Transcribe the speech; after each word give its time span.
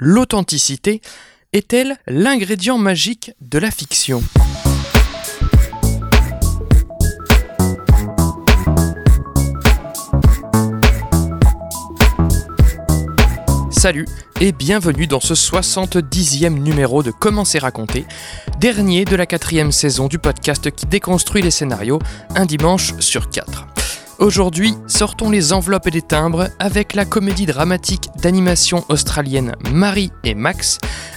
l'authenticité 0.00 1.02
est-elle 1.52 1.96
l'ingrédient 2.06 2.78
magique 2.78 3.32
de 3.42 3.58
la 3.58 3.70
fiction? 3.70 4.22
Salut 13.70 14.06
et 14.40 14.52
bienvenue 14.52 15.06
dans 15.06 15.20
ce 15.20 15.34
70e 15.34 16.58
numéro 16.58 17.02
de 17.02 17.10
Comment 17.10 17.44
c'est 17.44 17.58
raconté, 17.58 18.06
dernier 18.58 19.04
de 19.04 19.16
la 19.16 19.26
quatrième 19.26 19.72
saison 19.72 20.06
du 20.06 20.18
podcast 20.18 20.70
qui 20.70 20.86
déconstruit 20.86 21.42
les 21.42 21.50
scénarios 21.50 21.98
un 22.34 22.46
dimanche 22.46 22.94
sur 23.00 23.30
quatre. 23.30 23.69
Aujourd'hui, 24.20 24.74
sortons 24.86 25.30
les 25.30 25.54
enveloppes 25.54 25.86
et 25.86 25.92
les 25.92 26.02
timbres 26.02 26.50
avec 26.58 26.92
la 26.92 27.06
comédie 27.06 27.46
dramatique 27.46 28.10
d'animation 28.20 28.84
australienne 28.90 29.54
Marie 29.72 30.10
et 30.24 30.34
Max, 30.34 30.76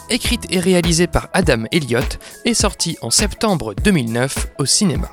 écrite 0.09 0.45
et 0.51 0.61
réalisée 0.61 1.07
par 1.07 1.27
Adam 1.33 1.65
Elliott 1.73 2.17
et 2.45 2.53
sortie 2.53 2.97
en 3.01 3.09
septembre 3.09 3.73
2009 3.83 4.47
au 4.57 4.65
cinéma. 4.65 5.09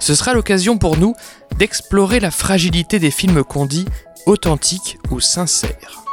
Ce 0.00 0.14
sera 0.14 0.34
l'occasion 0.34 0.76
pour 0.76 0.98
nous 0.98 1.14
d'explorer 1.56 2.20
la 2.20 2.30
fragilité 2.30 2.98
des 2.98 3.10
films 3.10 3.42
qu'on 3.42 3.64
dit 3.64 3.86
authentiques 4.26 4.98
ou 5.10 5.18
sincères. 5.18 6.03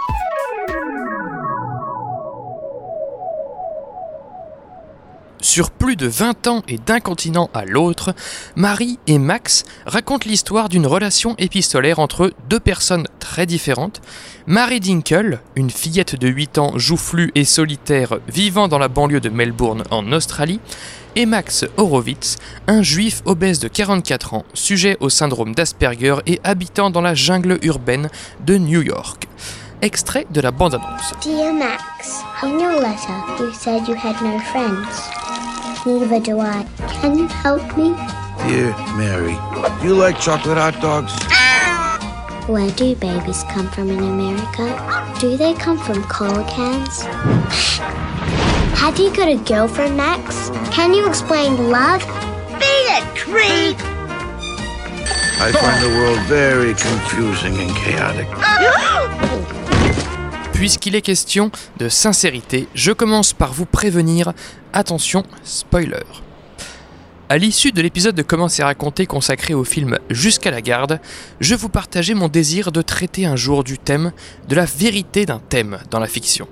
Sur 5.41 5.72
plus 5.72 5.95
de 5.95 6.05
20 6.05 6.45
ans 6.45 6.63
et 6.68 6.77
d'un 6.77 7.00
continent 7.00 7.49
à 7.55 7.66
l'autre, 7.66 8.13
Marie 8.55 8.99
et 9.08 9.18
Max 9.18 9.63
racontent 9.88 10.30
l'histoire 10.30 10.70
d'une 10.70 10.86
relation 10.86 11.36
épistolaire 11.40 11.98
entre 11.98 12.32
deux 12.48 12.59
personnes 12.59 13.08
très 13.20 13.48
différentes. 13.48 14.02
Marie 14.46 14.80
Dinkle, 14.80 15.40
une 15.55 15.72
fillette 15.72 16.16
de 16.16 16.27
8 16.27 16.59
ans 16.59 16.77
joufflue 16.77 17.32
et 17.34 17.44
solitaire 17.44 18.20
vivant 18.27 18.68
dans 18.68 18.77
la 18.77 18.88
banlieue 18.88 19.20
de 19.20 19.30
Melbourne 19.30 19.84
en 19.90 20.12
Australie, 20.12 20.59
et 21.15 21.26
Max 21.26 21.65
Horowitz, 21.76 22.37
un 22.68 22.84
juif 22.84 23.24
obèse 23.26 23.60
de 23.60 23.68
44 23.68 24.35
ans, 24.35 24.46
sujet 24.54 24.96
au 24.99 25.10
syndrome 25.10 25.55
d'Asperger 25.55 26.18
et 26.27 26.40
habitant 26.43 26.91
dans 26.91 27.02
la 27.02 27.15
jungle 27.15 27.58
urbaine 27.63 28.10
de 28.46 28.60
New 28.60 28.84
York. 28.84 29.27
Extrait 29.82 30.27
de 30.30 30.40
la 30.40 30.52
bande-annonce. 30.52 31.13
Dear 31.24 31.52
Max, 31.52 32.21
in 32.43 32.60
your 32.60 32.80
letter 32.80 33.13
you 33.40 33.52
said 33.52 33.87
you 33.87 33.96
had 33.96 34.21
no 34.21 34.37
friends. 34.40 35.21
Neither 35.84 36.20
do 36.20 36.40
I. 36.40 36.68
Can 37.01 37.18
you 37.18 37.27
help 37.27 37.63
me? 37.76 37.96
Dear 38.46 38.70
Mary, 38.98 39.35
do 39.82 39.87
you 39.87 39.96
like 39.96 40.20
chocolate 40.20 40.57
hot 40.57 40.79
dogs? 40.79 41.12
Where 42.48 42.70
do 42.71 42.96
babies 42.96 43.43
come 43.49 43.68
from 43.70 43.90
in 43.90 43.98
America? 43.98 45.18
Do 45.20 45.37
they 45.37 45.55
come 45.55 45.79
from 45.79 46.04
cola 46.04 46.43
cans? 46.48 47.02
Have 48.77 48.99
you 48.99 49.09
got 49.15 49.27
a 49.27 49.37
girlfriend, 49.37 49.98
Max? 49.98 50.49
Can 50.71 50.93
you 50.93 51.07
explain 51.07 51.70
love? 51.71 52.02
Be 52.59 52.87
a 52.91 53.02
creep! 53.15 53.77
I 55.41 55.52
find 55.52 55.84
the 55.84 55.90
world 55.98 56.20
very 56.27 56.76
confusing 56.76 57.57
and 57.57 57.76
chaotic. 57.77 58.27
Puisqu'il 60.62 60.93
est 60.93 61.01
question 61.01 61.49
de 61.79 61.90
sincérité, 61.90 62.67
je 62.76 62.91
commence 62.91 63.34
par 63.34 63.51
vous 63.51 63.65
prévenir, 63.65 64.31
attention, 64.73 65.23
spoiler. 65.44 66.03
À 67.29 67.40
l'issue 67.40 67.72
de 67.72 67.81
l'épisode 67.81 68.13
de 68.13 68.22
Comment 68.22 68.47
c'est 68.47 68.63
raconté 68.63 69.07
consacré 69.07 69.56
au 69.56 69.63
film 69.63 69.97
Jusqu'à 70.12 70.51
la 70.51 70.62
garde, 70.62 71.00
je 71.40 71.56
vous 71.56 71.69
partageais 71.69 72.13
mon 72.13 72.28
désir 72.28 72.72
de 72.72 72.84
traiter 72.84 73.25
un 73.25 73.35
jour 73.35 73.63
du 73.63 73.79
thème 73.79 74.12
de 74.50 74.56
la 74.56 74.66
vérité 74.66 75.25
d'un 75.25 75.40
thème 75.40 75.79
dans 75.90 75.97
la 76.00 76.06
fiction. 76.06 76.47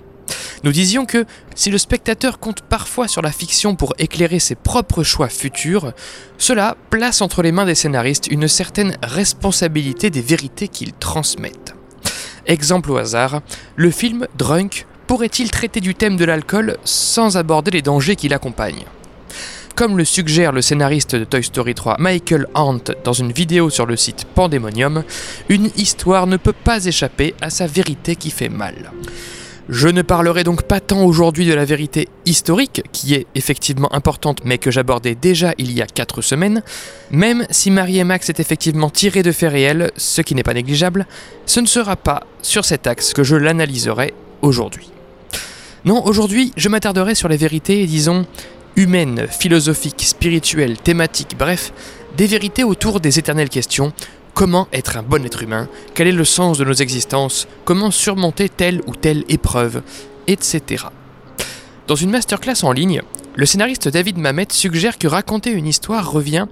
Nous 0.63 0.71
disions 0.71 1.05
que 1.05 1.25
si 1.53 1.69
le 1.69 1.77
spectateur 1.77 2.39
compte 2.39 2.61
parfois 2.63 3.07
sur 3.07 3.21
la 3.21 3.31
fiction 3.31 3.75
pour 3.75 3.93
éclairer 3.99 4.39
ses 4.39 4.55
propres 4.55 5.03
choix 5.03 5.29
futurs, 5.29 5.93
cela 6.39 6.77
place 6.89 7.21
entre 7.21 7.43
les 7.43 7.51
mains 7.51 7.65
des 7.65 7.75
scénaristes 7.75 8.25
une 8.25 8.47
certaine 8.47 8.97
responsabilité 9.03 10.09
des 10.09 10.21
vérités 10.21 10.67
qu'ils 10.67 10.93
transmettent. 10.93 11.75
Exemple 12.49 12.89
au 12.89 12.97
hasard, 12.97 13.41
le 13.75 13.91
film 13.91 14.27
Drunk 14.35 14.87
pourrait-il 15.05 15.51
traiter 15.51 15.81
du 15.81 15.93
thème 15.93 16.17
de 16.17 16.25
l'alcool 16.25 16.77
sans 16.83 17.37
aborder 17.37 17.69
les 17.69 17.83
dangers 17.83 18.15
qui 18.15 18.27
l'accompagnent? 18.27 18.85
Comme 19.75 19.99
le 19.99 20.03
suggère 20.03 20.51
le 20.51 20.63
scénariste 20.63 21.15
de 21.15 21.25
Toy 21.25 21.43
Story 21.43 21.75
3 21.75 21.97
Michael 21.99 22.47
Hunt 22.55 22.81
dans 23.03 23.13
une 23.13 23.31
vidéo 23.31 23.69
sur 23.69 23.85
le 23.85 23.95
site 23.95 24.25
Pandemonium, 24.33 25.03
une 25.47 25.69
histoire 25.77 26.25
ne 26.25 26.37
peut 26.37 26.51
pas 26.51 26.83
échapper 26.83 27.35
à 27.39 27.51
sa 27.51 27.67
vérité 27.67 28.15
qui 28.15 28.31
fait 28.31 28.49
mal. 28.49 28.91
Je 29.71 29.87
ne 29.87 30.01
parlerai 30.01 30.43
donc 30.43 30.63
pas 30.63 30.79
tant 30.79 31.03
aujourd'hui 31.03 31.45
de 31.45 31.53
la 31.53 31.63
vérité 31.63 32.07
historique, 32.25 32.81
qui 32.91 33.13
est 33.13 33.27
effectivement 33.35 33.93
importante 33.93 34.39
mais 34.43 34.57
que 34.57 34.71
j'abordais 34.71 35.13
déjà 35.13 35.53
il 35.59 35.71
y 35.71 35.83
a 35.83 35.85
4 35.85 36.23
semaines, 36.23 36.63
même 37.11 37.45
si 37.51 37.69
Marie 37.69 37.99
et 37.99 38.03
Max 38.03 38.29
est 38.29 38.39
effectivement 38.39 38.89
tiré 38.89 39.21
de 39.21 39.31
faits 39.31 39.51
réels, 39.51 39.91
ce 39.95 40.21
qui 40.21 40.33
n'est 40.33 40.41
pas 40.41 40.55
négligeable, 40.55 41.05
ce 41.45 41.59
ne 41.59 41.67
sera 41.67 41.95
pas 41.95 42.23
sur 42.41 42.65
cet 42.65 42.87
axe 42.87 43.13
que 43.13 43.23
je 43.23 43.35
l'analyserai 43.35 44.15
aujourd'hui. 44.41 44.89
Non, 45.85 46.03
aujourd'hui 46.03 46.51
je 46.57 46.67
m'attarderai 46.67 47.13
sur 47.13 47.29
les 47.29 47.37
vérités, 47.37 47.85
disons, 47.85 48.25
humaines, 48.75 49.27
philosophiques, 49.29 50.01
spirituelles, 50.03 50.79
thématiques, 50.79 51.35
bref, 51.37 51.73
des 52.17 52.25
vérités 52.25 52.63
autour 52.63 52.99
des 52.99 53.19
éternelles 53.19 53.49
questions 53.49 53.93
Comment 54.39 54.69
être 54.71 54.95
un 54.95 55.03
bon 55.03 55.25
être 55.25 55.43
humain? 55.43 55.67
Quel 55.93 56.07
est 56.07 56.13
le 56.13 56.23
sens 56.23 56.57
de 56.57 56.63
nos 56.63 56.71
existences? 56.71 57.45
Comment 57.65 57.91
surmonter 57.91 58.47
telle 58.47 58.81
ou 58.87 58.95
telle 58.95 59.25
épreuve? 59.27 59.81
Etc. 60.27 60.85
Dans 61.87 61.95
une 61.95 62.11
masterclass 62.11 62.63
en 62.63 62.71
ligne, 62.71 63.01
le 63.35 63.45
scénariste 63.45 63.89
David 63.89 64.17
Mamet 64.17 64.47
suggère 64.51 64.97
que 64.97 65.09
raconter 65.09 65.51
une 65.51 65.67
histoire 65.67 66.09
revient 66.09 66.47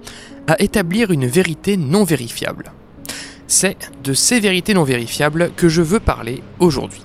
à 0.46 0.60
établir 0.60 1.12
une 1.12 1.26
vérité 1.26 1.78
non 1.78 2.04
vérifiable. 2.04 2.72
C'est 3.46 3.90
de 4.04 4.12
ces 4.12 4.38
vérités 4.38 4.74
non 4.74 4.84
vérifiables 4.84 5.50
que 5.56 5.70
je 5.70 5.80
veux 5.80 5.98
parler 5.98 6.42
aujourd'hui. 6.58 7.04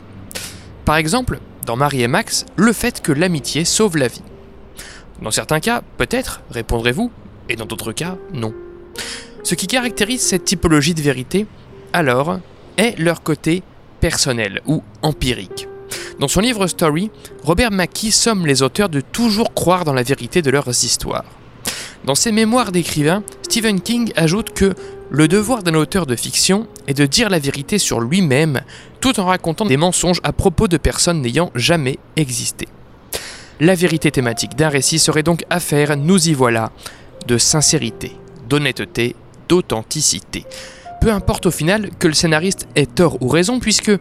Par 0.83 0.97
exemple, 0.97 1.39
dans 1.66 1.77
Marie 1.77 2.03
et 2.03 2.09
Max, 2.09 2.45
le 2.57 2.73
fait 2.73 3.01
que 3.01 3.13
l'amitié 3.13 3.63
sauve 3.63 3.95
la 3.95 4.09
vie. 4.09 4.23
Dans 5.22 5.31
certains 5.31 5.61
cas, 5.61 5.81
peut-être, 5.95 6.41
répondrez-vous, 6.51 7.09
et 7.47 7.55
dans 7.55 7.67
d'autres 7.67 7.93
cas, 7.93 8.17
non. 8.33 8.53
Ce 9.43 9.55
qui 9.55 9.67
caractérise 9.67 10.21
cette 10.21 10.45
typologie 10.45 10.93
de 10.93 11.01
vérité, 11.01 11.45
alors, 11.91 12.39
est 12.77 12.97
leur 12.97 13.23
côté 13.23 13.61
personnel 13.99 14.61
ou 14.65 14.83
empirique. 15.01 15.67
Dans 16.19 16.27
son 16.27 16.39
livre 16.39 16.67
Story, 16.67 17.11
Robert 17.43 17.71
Mackie 17.71 18.11
somme 18.11 18.45
les 18.45 18.61
auteurs 18.61 18.89
de 18.89 19.01
toujours 19.01 19.53
croire 19.53 19.83
dans 19.83 19.93
la 19.93 20.03
vérité 20.03 20.41
de 20.41 20.49
leurs 20.49 20.69
histoires. 20.69 21.25
Dans 22.05 22.15
ses 22.15 22.31
mémoires 22.31 22.71
d'écrivain, 22.71 23.23
Stephen 23.43 23.81
King 23.81 24.11
ajoute 24.15 24.53
que 24.53 24.73
le 25.09 25.27
devoir 25.27 25.61
d'un 25.61 25.75
auteur 25.75 26.05
de 26.05 26.15
fiction 26.15 26.67
est 26.87 26.93
de 26.93 27.05
dire 27.05 27.29
la 27.29 27.39
vérité 27.39 27.77
sur 27.77 27.99
lui-même 27.99 28.61
tout 28.99 29.19
en 29.19 29.25
racontant 29.25 29.65
des 29.65 29.77
mensonges 29.77 30.21
à 30.23 30.33
propos 30.33 30.67
de 30.67 30.77
personnes 30.77 31.21
n'ayant 31.21 31.51
jamais 31.53 31.99
existé. 32.15 32.67
La 33.59 33.75
vérité 33.75 34.09
thématique 34.09 34.55
d'un 34.55 34.69
récit 34.69 34.99
serait 34.99 35.23
donc 35.23 35.43
affaire, 35.49 35.95
nous 35.95 36.29
y 36.29 36.33
voilà, 36.33 36.71
de 37.27 37.37
sincérité, 37.37 38.13
d'honnêteté 38.49 39.15
d'authenticité. 39.47 40.45
Peu 41.01 41.11
importe 41.11 41.47
au 41.47 41.51
final 41.51 41.89
que 41.99 42.07
le 42.07 42.13
scénariste 42.13 42.67
ait 42.75 42.85
tort 42.85 43.17
ou 43.21 43.27
raison, 43.27 43.59
puisque 43.59 43.91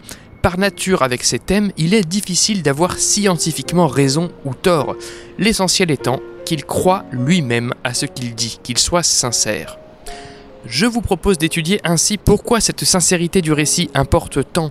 par 0.43 0.59
nature 0.59 1.03
avec 1.03 1.23
ces 1.23 1.39
thèmes, 1.39 1.71
il 1.77 1.95
est 1.95 2.07
difficile 2.07 2.63
d'avoir 2.63 2.99
scientifiquement 2.99 3.87
raison 3.87 4.31
ou 4.45 4.55
tort, 4.55 4.97
l'essentiel 5.39 5.91
étant 5.91 6.21
qu'il 6.45 6.65
croit 6.65 7.05
lui-même 7.13 7.73
à 7.85 7.95
ce 7.95 8.07
qu'il 8.07 8.35
dit, 8.35 8.59
qu'il 8.63 8.79
soit 8.79 9.05
sincère. 9.05 9.79
Je 10.67 10.87
vous 10.87 11.01
propose 11.01 11.39
d'étudier 11.39 11.81
ainsi 11.85 12.19
pourquoi 12.19 12.61
cette 12.61 12.85
sincérité 12.85 13.41
du 13.41 13.53
récit 13.53 13.91
importe 13.95 14.41
tant, 14.53 14.71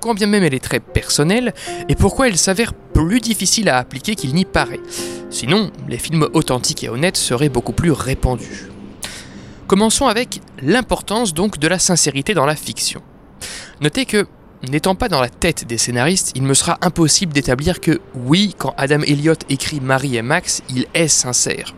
quand 0.00 0.14
bien 0.14 0.26
même 0.26 0.42
elle 0.42 0.54
est 0.54 0.62
très 0.62 0.80
personnelle, 0.80 1.54
et 1.88 1.94
pourquoi 1.94 2.28
elle 2.28 2.36
s'avère 2.36 2.74
plus 2.74 3.20
difficile 3.20 3.68
à 3.68 3.78
appliquer 3.78 4.16
qu'il 4.16 4.34
n'y 4.34 4.44
paraît. 4.44 4.80
Sinon, 5.30 5.70
les 5.88 5.98
films 5.98 6.28
authentiques 6.34 6.84
et 6.84 6.88
honnêtes 6.88 7.16
seraient 7.16 7.48
beaucoup 7.48 7.72
plus 7.72 7.92
répandus. 7.92 8.71
Commençons 9.66 10.06
avec 10.06 10.40
l'importance 10.60 11.34
donc 11.34 11.58
de 11.58 11.68
la 11.68 11.78
sincérité 11.78 12.34
dans 12.34 12.46
la 12.46 12.56
fiction. 12.56 13.00
Notez 13.80 14.04
que, 14.04 14.26
n'étant 14.68 14.94
pas 14.94 15.08
dans 15.08 15.20
la 15.20 15.28
tête 15.28 15.66
des 15.66 15.78
scénaristes, 15.78 16.32
il 16.34 16.42
me 16.42 16.54
sera 16.54 16.78
impossible 16.82 17.32
d'établir 17.32 17.80
que 17.80 18.00
oui, 18.14 18.54
quand 18.58 18.74
Adam 18.76 19.00
Elliott 19.00 19.44
écrit 19.48 19.80
Marie 19.80 20.16
et 20.16 20.22
Max, 20.22 20.62
il 20.68 20.86
est 20.94 21.08
sincère. 21.08 21.74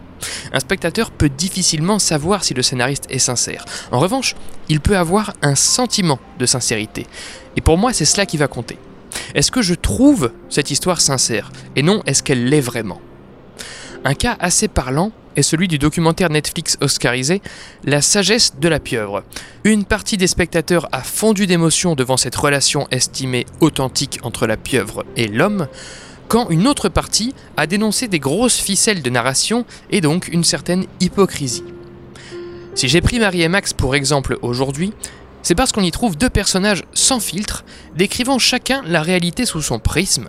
Un 0.52 0.60
spectateur 0.60 1.10
peut 1.10 1.28
difficilement 1.28 1.98
savoir 1.98 2.44
si 2.44 2.54
le 2.54 2.62
scénariste 2.62 3.06
est 3.10 3.18
sincère. 3.18 3.64
En 3.92 4.00
revanche, 4.00 4.34
il 4.68 4.80
peut 4.80 4.96
avoir 4.96 5.34
un 5.42 5.54
sentiment 5.54 6.18
de 6.38 6.46
sincérité. 6.46 7.06
Et 7.56 7.60
pour 7.60 7.78
moi, 7.78 7.92
c'est 7.92 8.04
cela 8.04 8.26
qui 8.26 8.38
va 8.38 8.48
compter. 8.48 8.78
Est-ce 9.34 9.50
que 9.50 9.62
je 9.62 9.74
trouve 9.74 10.32
cette 10.48 10.70
histoire 10.70 11.00
sincère? 11.00 11.50
Et 11.76 11.82
non, 11.82 12.02
est-ce 12.06 12.22
qu'elle 12.22 12.46
l'est 12.46 12.60
vraiment? 12.60 13.00
Un 14.04 14.14
cas 14.14 14.36
assez 14.40 14.68
parlant 14.68 15.12
est 15.36 15.42
celui 15.42 15.68
du 15.68 15.78
documentaire 15.78 16.30
Netflix 16.30 16.78
oscarisé 16.80 17.42
La 17.84 18.02
sagesse 18.02 18.54
de 18.60 18.68
la 18.68 18.80
pieuvre. 18.80 19.24
Une 19.64 19.84
partie 19.84 20.16
des 20.16 20.26
spectateurs 20.26 20.88
a 20.92 21.02
fondu 21.02 21.46
d'émotion 21.46 21.94
devant 21.94 22.16
cette 22.16 22.36
relation 22.36 22.86
estimée 22.90 23.46
authentique 23.60 24.20
entre 24.22 24.46
la 24.46 24.56
pieuvre 24.56 25.04
et 25.16 25.28
l'homme, 25.28 25.68
quand 26.28 26.48
une 26.50 26.66
autre 26.66 26.88
partie 26.88 27.34
a 27.56 27.66
dénoncé 27.66 28.08
des 28.08 28.18
grosses 28.18 28.58
ficelles 28.58 29.02
de 29.02 29.10
narration 29.10 29.64
et 29.90 30.00
donc 30.00 30.28
une 30.28 30.44
certaine 30.44 30.86
hypocrisie. 31.00 31.64
Si 32.74 32.88
j'ai 32.88 33.00
pris 33.00 33.18
Marie 33.18 33.42
et 33.42 33.48
Max 33.48 33.72
pour 33.72 33.94
exemple 33.94 34.38
aujourd'hui, 34.42 34.92
c'est 35.42 35.54
parce 35.54 35.72
qu'on 35.72 35.82
y 35.82 35.90
trouve 35.90 36.16
deux 36.16 36.30
personnages 36.30 36.84
sans 36.92 37.20
filtre, 37.20 37.64
décrivant 37.96 38.38
chacun 38.38 38.82
la 38.86 39.02
réalité 39.02 39.44
sous 39.44 39.62
son 39.62 39.78
prisme, 39.78 40.28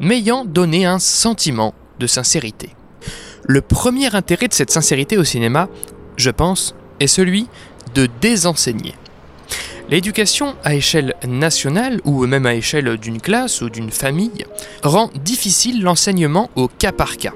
m'ayant 0.00 0.44
donné 0.44 0.86
un 0.86 0.98
sentiment 0.98 1.74
de 1.98 2.06
sincérité. 2.06 2.75
Le 3.48 3.60
premier 3.60 4.12
intérêt 4.16 4.48
de 4.48 4.54
cette 4.54 4.72
sincérité 4.72 5.16
au 5.16 5.22
cinéma, 5.22 5.68
je 6.16 6.30
pense, 6.30 6.74
est 6.98 7.06
celui 7.06 7.46
de 7.94 8.08
désenseigner. 8.20 8.94
L'éducation 9.88 10.56
à 10.64 10.74
échelle 10.74 11.14
nationale 11.24 12.00
ou 12.04 12.26
même 12.26 12.46
à 12.46 12.56
échelle 12.56 12.96
d'une 12.96 13.20
classe 13.20 13.60
ou 13.62 13.70
d'une 13.70 13.92
famille 13.92 14.44
rend 14.82 15.10
difficile 15.22 15.80
l'enseignement 15.80 16.50
au 16.56 16.66
cas 16.66 16.90
par 16.90 17.18
cas. 17.18 17.34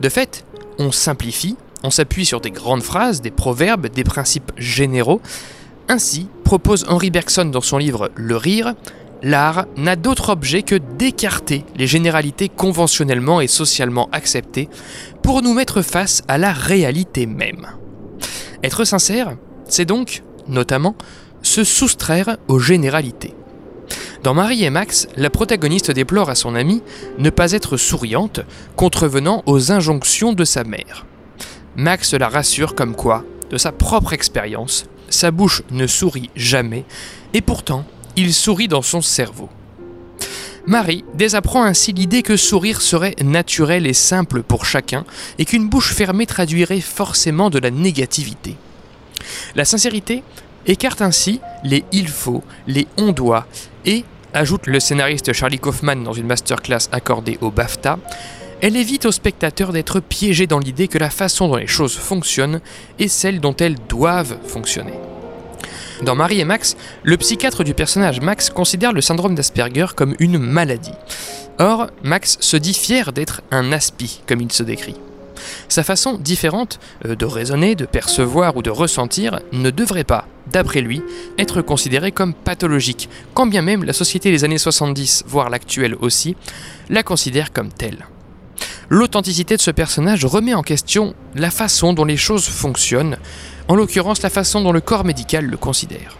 De 0.00 0.08
fait, 0.08 0.44
on 0.80 0.90
simplifie, 0.90 1.56
on 1.84 1.90
s'appuie 1.90 2.26
sur 2.26 2.40
des 2.40 2.50
grandes 2.50 2.82
phrases, 2.82 3.20
des 3.20 3.30
proverbes, 3.30 3.86
des 3.86 4.02
principes 4.02 4.50
généraux. 4.56 5.20
Ainsi, 5.88 6.26
propose 6.42 6.84
Henri 6.88 7.10
Bergson 7.10 7.44
dans 7.44 7.60
son 7.60 7.78
livre 7.78 8.10
Le 8.16 8.36
rire, 8.36 8.74
l'art 9.22 9.66
n'a 9.76 9.96
d'autre 9.96 10.30
objet 10.30 10.62
que 10.62 10.74
d'écarter 10.74 11.64
les 11.76 11.86
généralités 11.86 12.48
conventionnellement 12.48 13.40
et 13.40 13.46
socialement 13.46 14.08
acceptées 14.12 14.68
pour 15.22 15.42
nous 15.42 15.54
mettre 15.54 15.82
face 15.82 16.22
à 16.28 16.38
la 16.38 16.52
réalité 16.52 17.26
même. 17.26 17.66
Être 18.62 18.84
sincère, 18.84 19.36
c'est 19.68 19.84
donc, 19.84 20.22
notamment, 20.48 20.96
se 21.42 21.64
soustraire 21.64 22.36
aux 22.48 22.58
généralités. 22.58 23.34
Dans 24.22 24.34
Marie 24.34 24.64
et 24.64 24.70
Max, 24.70 25.06
la 25.16 25.30
protagoniste 25.30 25.90
déplore 25.90 26.28
à 26.28 26.34
son 26.34 26.54
amie 26.54 26.82
ne 27.18 27.30
pas 27.30 27.52
être 27.52 27.76
souriante, 27.76 28.40
contrevenant 28.74 29.42
aux 29.46 29.70
injonctions 29.70 30.32
de 30.32 30.44
sa 30.44 30.64
mère. 30.64 31.06
Max 31.76 32.14
la 32.14 32.28
rassure 32.28 32.74
comme 32.74 32.96
quoi, 32.96 33.24
de 33.50 33.56
sa 33.56 33.70
propre 33.70 34.12
expérience, 34.12 34.86
sa 35.08 35.30
bouche 35.30 35.62
ne 35.70 35.86
sourit 35.86 36.30
jamais, 36.34 36.84
et 37.32 37.40
pourtant, 37.40 37.84
il 38.18 38.34
sourit 38.34 38.66
dans 38.66 38.82
son 38.82 39.00
cerveau. 39.00 39.48
Marie 40.66 41.04
désapprend 41.14 41.62
ainsi 41.62 41.92
l'idée 41.92 42.22
que 42.22 42.36
sourire 42.36 42.82
serait 42.82 43.14
naturel 43.22 43.86
et 43.86 43.94
simple 43.94 44.42
pour 44.42 44.66
chacun, 44.66 45.04
et 45.38 45.44
qu'une 45.44 45.68
bouche 45.68 45.94
fermée 45.94 46.26
traduirait 46.26 46.80
forcément 46.80 47.48
de 47.48 47.60
la 47.60 47.70
négativité. 47.70 48.56
La 49.54 49.64
sincérité 49.64 50.24
écarte 50.66 51.00
ainsi 51.00 51.40
les 51.62 51.84
il 51.92 52.08
faut, 52.08 52.42
les 52.66 52.88
on 52.96 53.12
doit, 53.12 53.46
et, 53.86 54.04
ajoute 54.34 54.66
le 54.66 54.80
scénariste 54.80 55.32
Charlie 55.32 55.60
Kaufman 55.60 56.02
dans 56.02 56.12
une 56.12 56.26
masterclass 56.26 56.88
accordée 56.90 57.38
au 57.40 57.52
BAFTA, 57.52 57.98
elle 58.60 58.76
évite 58.76 59.06
aux 59.06 59.12
spectateurs 59.12 59.72
d'être 59.72 60.00
piégés 60.00 60.48
dans 60.48 60.58
l'idée 60.58 60.88
que 60.88 60.98
la 60.98 61.10
façon 61.10 61.46
dont 61.46 61.56
les 61.56 61.68
choses 61.68 61.96
fonctionnent 61.96 62.60
est 62.98 63.06
celle 63.06 63.40
dont 63.40 63.54
elles 63.54 63.78
doivent 63.88 64.38
fonctionner. 64.44 64.94
Dans 66.02 66.14
Marie 66.14 66.40
et 66.40 66.44
Max, 66.44 66.76
le 67.02 67.16
psychiatre 67.16 67.64
du 67.64 67.74
personnage 67.74 68.20
Max 68.20 68.50
considère 68.50 68.92
le 68.92 69.00
syndrome 69.00 69.34
d'Asperger 69.34 69.86
comme 69.96 70.14
une 70.20 70.38
maladie. 70.38 70.92
Or, 71.58 71.88
Max 72.04 72.38
se 72.40 72.56
dit 72.56 72.74
fier 72.74 73.12
d'être 73.12 73.42
un 73.50 73.72
aspi, 73.72 74.22
comme 74.28 74.40
il 74.40 74.52
se 74.52 74.62
décrit. 74.62 74.94
Sa 75.68 75.82
façon 75.82 76.16
différente 76.16 76.78
euh, 77.04 77.16
de 77.16 77.24
raisonner, 77.26 77.74
de 77.74 77.84
percevoir 77.84 78.56
ou 78.56 78.62
de 78.62 78.70
ressentir 78.70 79.40
ne 79.52 79.70
devrait 79.70 80.04
pas, 80.04 80.26
d'après 80.52 80.80
lui, 80.80 81.02
être 81.36 81.62
considérée 81.62 82.12
comme 82.12 82.34
pathologique, 82.34 83.08
quand 83.34 83.46
bien 83.46 83.62
même 83.62 83.82
la 83.82 83.92
société 83.92 84.30
des 84.30 84.44
années 84.44 84.58
70, 84.58 85.24
voire 85.26 85.50
l'actuelle 85.50 85.96
aussi, 86.00 86.36
la 86.90 87.02
considère 87.02 87.52
comme 87.52 87.72
telle. 87.72 88.06
L'authenticité 88.88 89.56
de 89.56 89.60
ce 89.60 89.70
personnage 89.70 90.24
remet 90.24 90.54
en 90.54 90.62
question 90.62 91.14
la 91.34 91.50
façon 91.50 91.92
dont 91.92 92.06
les 92.06 92.16
choses 92.16 92.46
fonctionnent, 92.46 93.18
en 93.68 93.76
l'occurrence 93.76 94.22
la 94.22 94.30
façon 94.30 94.62
dont 94.62 94.72
le 94.72 94.80
corps 94.80 95.04
médical 95.04 95.44
le 95.44 95.56
considère. 95.56 96.16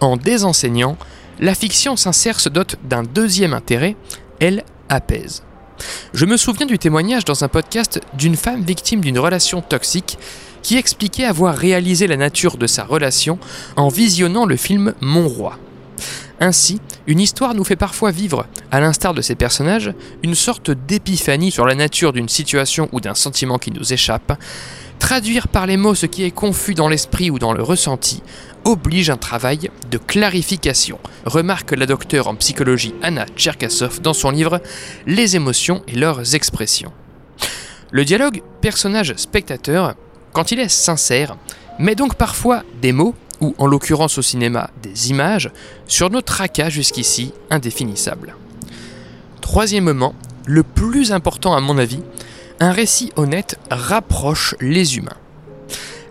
En 0.00 0.16
désenseignant, 0.16 0.96
la 1.38 1.54
fiction 1.54 1.96
sincère 1.96 2.40
se 2.40 2.48
dote 2.48 2.76
d'un 2.84 3.02
deuxième 3.02 3.54
intérêt, 3.54 3.96
elle 4.40 4.64
apaise. 4.88 5.42
Je 6.12 6.26
me 6.26 6.36
souviens 6.36 6.66
du 6.66 6.78
témoignage 6.78 7.24
dans 7.24 7.44
un 7.44 7.48
podcast 7.48 8.00
d'une 8.14 8.36
femme 8.36 8.62
victime 8.62 9.00
d'une 9.00 9.18
relation 9.18 9.62
toxique 9.62 10.18
qui 10.62 10.76
expliquait 10.76 11.24
avoir 11.24 11.56
réalisé 11.56 12.06
la 12.06 12.16
nature 12.16 12.56
de 12.56 12.66
sa 12.66 12.84
relation 12.84 13.38
en 13.76 13.88
visionnant 13.88 14.44
le 14.44 14.56
film 14.56 14.94
Mon 15.00 15.28
Roi. 15.28 15.58
Ainsi, 16.38 16.80
une 17.06 17.20
histoire 17.20 17.54
nous 17.54 17.64
fait 17.64 17.76
parfois 17.76 18.10
vivre, 18.10 18.46
à 18.70 18.80
l'instar 18.80 19.12
de 19.12 19.20
ces 19.20 19.34
personnages, 19.34 19.92
une 20.22 20.34
sorte 20.34 20.70
d'épiphanie 20.70 21.50
sur 21.50 21.66
la 21.66 21.74
nature 21.74 22.12
d'une 22.12 22.28
situation 22.28 22.88
ou 22.92 23.00
d'un 23.00 23.14
sentiment 23.14 23.58
qui 23.58 23.70
nous 23.70 23.92
échappe. 23.92 24.32
Traduire 25.00 25.48
par 25.48 25.66
les 25.66 25.76
mots 25.76 25.96
ce 25.96 26.06
qui 26.06 26.22
est 26.22 26.30
confus 26.30 26.74
dans 26.74 26.88
l'esprit 26.88 27.30
ou 27.30 27.40
dans 27.40 27.52
le 27.52 27.62
ressenti 27.62 28.22
oblige 28.64 29.10
un 29.10 29.16
travail 29.16 29.70
de 29.90 29.98
clarification, 29.98 31.00
remarque 31.24 31.72
la 31.72 31.86
docteure 31.86 32.28
en 32.28 32.36
psychologie 32.36 32.94
Anna 33.02 33.26
Tcherkassov 33.34 34.00
dans 34.02 34.12
son 34.12 34.30
livre 34.30 34.60
Les 35.06 35.34
émotions 35.34 35.82
et 35.88 35.96
leurs 35.96 36.36
expressions. 36.36 36.92
Le 37.90 38.04
dialogue 38.04 38.42
personnage-spectateur, 38.60 39.96
quand 40.32 40.52
il 40.52 40.60
est 40.60 40.68
sincère, 40.68 41.36
met 41.80 41.96
donc 41.96 42.14
parfois 42.14 42.62
des 42.80 42.92
mots 42.92 43.16
ou 43.40 43.54
en 43.58 43.66
l'occurrence 43.66 44.18
au 44.18 44.22
cinéma 44.22 44.70
des 44.82 45.10
images, 45.10 45.50
sur 45.86 46.10
nos 46.10 46.20
tracas 46.20 46.68
jusqu'ici 46.68 47.32
indéfinissables. 47.48 48.36
Troisièmement, 49.40 50.14
le 50.46 50.62
plus 50.62 51.10
important 51.10 51.54
à 51.54 51.60
mon 51.60 51.78
avis, 51.78 52.02
un 52.60 52.72
récit 52.72 53.10
honnête 53.16 53.58
rapproche 53.70 54.54
les 54.60 54.98
humains. 54.98 55.16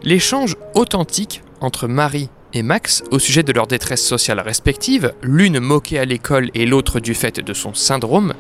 L'échange 0.02 0.56
authentique 0.74 1.44
entre 1.62 1.88
Marie 1.88 2.30
et 2.54 2.64
Max 2.64 3.04
au 3.12 3.20
sujet 3.20 3.44
de 3.44 3.54
leur 3.54 3.68
détresse 3.68 4.04
sociale 4.04 4.40
respective, 4.40 5.14
l'une 5.22 5.60
moquée 5.60 6.00
à 6.00 6.06
l'école 6.06 6.50
et 6.56 6.66
l'autre 6.66 7.00
du 7.00 7.14
fait 7.14 7.40
de 7.40 7.54
son 7.54 7.76
syndrome, 7.76 8.34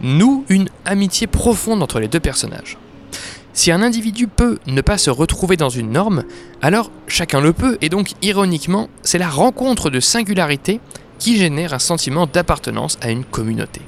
noue 0.00 0.44
une 0.48 0.68
amitié 0.84 1.26
profonde 1.26 1.82
entre 1.82 1.98
les 1.98 2.06
deux 2.06 2.20
personnages. 2.20 2.78
Si 3.52 3.72
un 3.72 3.82
individu 3.82 4.28
peut 4.28 4.58
ne 4.68 4.80
pas 4.80 4.98
se 4.98 5.10
retrouver 5.10 5.56
dans 5.56 5.68
une 5.68 5.90
norme, 5.90 6.22
alors 6.62 6.92
chacun 7.08 7.40
le 7.40 7.52
peut, 7.52 7.76
et 7.80 7.88
donc 7.88 8.12
ironiquement, 8.22 8.88
c'est 9.02 9.18
la 9.18 9.28
rencontre 9.28 9.90
de 9.90 9.98
singularité 9.98 10.80
qui 11.18 11.36
génère 11.36 11.74
un 11.74 11.80
sentiment 11.80 12.28
d'appartenance 12.28 12.98
à 13.00 13.10
une 13.10 13.24
communauté. 13.24 13.80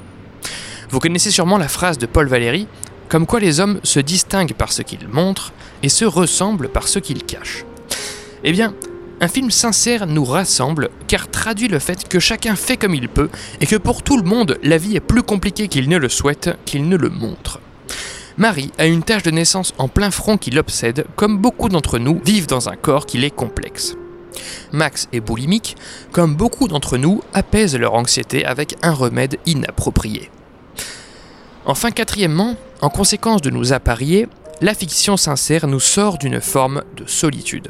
Vous 0.89 0.99
connaissez 0.99 1.31
sûrement 1.31 1.57
la 1.57 1.69
phrase 1.69 1.97
de 1.97 2.05
Paul 2.05 2.27
Valéry, 2.27 2.67
comme 3.11 3.25
quoi 3.25 3.41
les 3.41 3.59
hommes 3.59 3.81
se 3.83 3.99
distinguent 3.99 4.53
par 4.53 4.71
ce 4.71 4.83
qu'ils 4.83 5.09
montrent 5.09 5.51
et 5.83 5.89
se 5.89 6.05
ressemblent 6.05 6.69
par 6.69 6.87
ce 6.87 6.97
qu'ils 6.97 7.25
cachent. 7.25 7.65
Eh 8.45 8.53
bien, 8.53 8.73
un 9.19 9.27
film 9.27 9.51
sincère 9.51 10.07
nous 10.07 10.23
rassemble 10.23 10.89
car 11.09 11.29
traduit 11.29 11.67
le 11.67 11.79
fait 11.79 12.07
que 12.07 12.21
chacun 12.21 12.55
fait 12.55 12.77
comme 12.77 12.95
il 12.95 13.09
peut 13.09 13.29
et 13.59 13.67
que 13.67 13.75
pour 13.75 14.01
tout 14.01 14.15
le 14.15 14.23
monde, 14.23 14.57
la 14.63 14.77
vie 14.77 14.95
est 14.95 15.01
plus 15.01 15.23
compliquée 15.23 15.67
qu'il 15.67 15.89
ne 15.89 15.97
le 15.97 16.07
souhaite, 16.07 16.51
qu'il 16.63 16.87
ne 16.87 16.95
le 16.95 17.09
montre. 17.09 17.59
Marie 18.37 18.71
a 18.77 18.85
une 18.85 19.03
tache 19.03 19.23
de 19.23 19.31
naissance 19.31 19.73
en 19.77 19.89
plein 19.89 20.09
front 20.09 20.37
qui 20.37 20.49
l'obsède, 20.49 21.05
comme 21.17 21.37
beaucoup 21.37 21.67
d'entre 21.67 21.99
nous 21.99 22.21
vivent 22.23 22.47
dans 22.47 22.69
un 22.69 22.77
corps 22.77 23.05
qui 23.05 23.21
est 23.25 23.29
complexe. 23.29 23.97
Max 24.71 25.09
est 25.11 25.19
boulimique, 25.19 25.75
comme 26.13 26.35
beaucoup 26.35 26.69
d'entre 26.69 26.97
nous 26.97 27.21
apaisent 27.33 27.75
leur 27.75 27.93
anxiété 27.93 28.45
avec 28.45 28.77
un 28.83 28.93
remède 28.93 29.37
inapproprié. 29.45 30.31
Enfin, 31.65 31.91
quatrièmement, 31.91 32.55
en 32.81 32.89
conséquence 32.89 33.41
de 33.41 33.49
nous 33.49 33.73
apparier, 33.73 34.27
la 34.61 34.73
fiction 34.73 35.17
sincère 35.17 35.67
nous 35.67 35.79
sort 35.79 36.17
d'une 36.17 36.41
forme 36.41 36.83
de 36.97 37.05
solitude. 37.07 37.69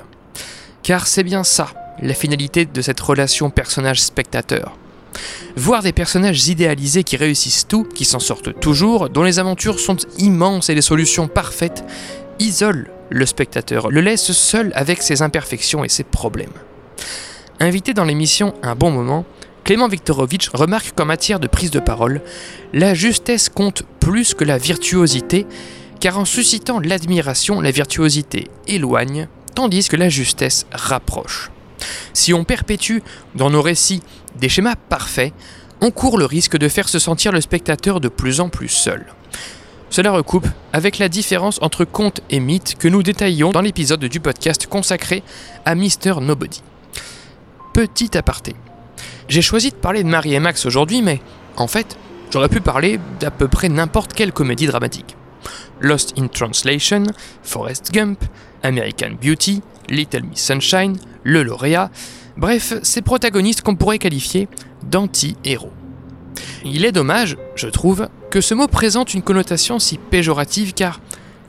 Car 0.84 1.08
c'est 1.08 1.24
bien 1.24 1.44
ça, 1.44 1.68
la 2.02 2.14
finalité 2.14 2.66
de 2.66 2.82
cette 2.82 3.00
relation 3.00 3.50
personnage-spectateur. 3.50 4.78
Voir 5.58 5.84
des 5.84 5.92
personnages 5.92 6.48
idéalisés 6.48 7.04
qui 7.04 7.18
réussissent 7.18 7.68
tout, 7.68 7.84
qui 7.84 8.06
s'en 8.06 8.20
sortent 8.20 8.60
toujours, 8.60 9.10
dont 9.10 9.24
les 9.24 9.40
aventures 9.40 9.80
sont 9.80 9.98
immenses 10.18 10.70
et 10.70 10.76
les 10.76 10.82
solutions 10.82 11.28
parfaites, 11.28 11.84
isole 12.40 12.90
le 13.10 13.26
spectateur, 13.26 13.90
le 13.92 14.02
laisse 14.02 14.32
seul 14.32 14.72
avec 14.74 15.02
ses 15.02 15.22
imperfections 15.22 15.84
et 15.84 15.90
ses 15.90 16.06
problèmes. 16.06 16.54
Invité 17.60 17.94
dans 17.94 18.06
l'émission 18.06 18.54
Un 18.64 18.76
bon 18.76 18.90
moment, 18.90 19.26
Clément 19.64 19.88
Viktorovitch 19.88 20.50
remarque 20.50 20.94
qu'en 20.96 21.06
matière 21.06 21.40
de 21.40 21.48
prise 21.48 21.72
de 21.72 21.80
parole, 21.80 22.22
la 22.74 22.94
justesse 22.94 23.50
compte 23.50 23.84
plus 24.00 24.34
que 24.34 24.44
la 24.44 24.58
virtuosité, 24.58 25.46
car 26.00 26.18
en 26.18 26.26
suscitant 26.26 26.80
l'admiration, 26.80 27.62
la 27.62 27.72
virtuosité 27.72 28.48
éloigne, 28.68 29.28
tandis 29.54 29.88
que 29.88 29.96
la 29.96 30.10
justesse 30.10 30.66
rapproche. 30.72 31.52
Si 32.14 32.34
on 32.34 32.44
perpétue 32.44 33.00
dans 33.36 33.50
nos 33.50 33.62
récits 33.62 34.02
des 34.40 34.50
schémas 34.50 34.76
parfaits, 34.76 35.34
on 35.80 35.92
court 35.92 36.18
le 36.18 36.26
risque 36.26 36.58
de 36.58 36.68
faire 36.68 36.90
se 36.90 37.00
sentir 37.00 37.32
le 37.32 37.42
spectateur 37.42 38.00
de 38.00 38.08
plus 38.08 38.40
en 38.40 38.50
plus 38.50 38.70
seul. 38.70 39.06
Cela 39.90 40.12
recoupe 40.12 40.48
avec 40.74 41.00
la 41.00 41.10
différence 41.10 41.60
entre 41.62 41.86
conte 41.86 42.22
et 42.30 42.40
mythe 42.40 42.76
que 42.78 42.88
nous 42.88 43.04
détaillons 43.04 43.52
dans 43.52 43.62
l'épisode 43.62 44.06
du 44.06 44.20
podcast 44.20 44.68
consacré 44.68 45.22
à 45.66 45.76
Mr. 45.76 46.22
Nobody. 46.22 46.62
Petit 47.74 48.18
aparté. 48.18 48.56
J'ai 49.32 49.42
choisi 49.42 49.70
de 49.70 49.76
parler 49.76 50.04
de 50.04 50.10
Marie 50.10 50.34
et 50.34 50.42
Max 50.42 50.66
aujourd'hui, 50.66 51.02
mais 51.02 51.22
en 51.56 51.68
fait, 51.68 51.98
j'aurais 52.34 52.50
pu 52.50 52.60
parler 52.60 53.00
d'à 53.22 53.32
peu 53.32 53.48
près 53.48 53.70
n'importe 53.70 54.12
quelle 54.12 54.34
comédie 54.34 54.68
dramatique. 54.68 55.16
Lost 55.80 56.16
in 56.20 56.28
Translation, 56.28 57.04
Forrest 57.42 57.94
Gump, 57.94 58.22
American 58.62 59.12
Beauty, 59.24 59.62
Little 59.88 60.24
Miss 60.24 60.42
Sunshine, 60.42 60.98
Le 61.24 61.44
Lauréat, 61.44 61.92
bref, 62.36 62.74
ces 62.84 63.02
protagonistes 63.02 63.62
qu'on 63.62 63.78
pourrait 63.78 64.00
qualifier 64.00 64.50
d'anti-héros. 64.84 65.72
Il 66.66 66.84
est 66.84 66.92
dommage, 66.92 67.38
je 67.56 67.70
trouve, 67.70 68.10
que 68.32 68.42
ce 68.42 68.54
mot 68.54 68.68
présente 68.68 69.14
une 69.14 69.22
connotation 69.22 69.80
si 69.80 69.98
péjorative 69.98 70.74
car 70.74 71.00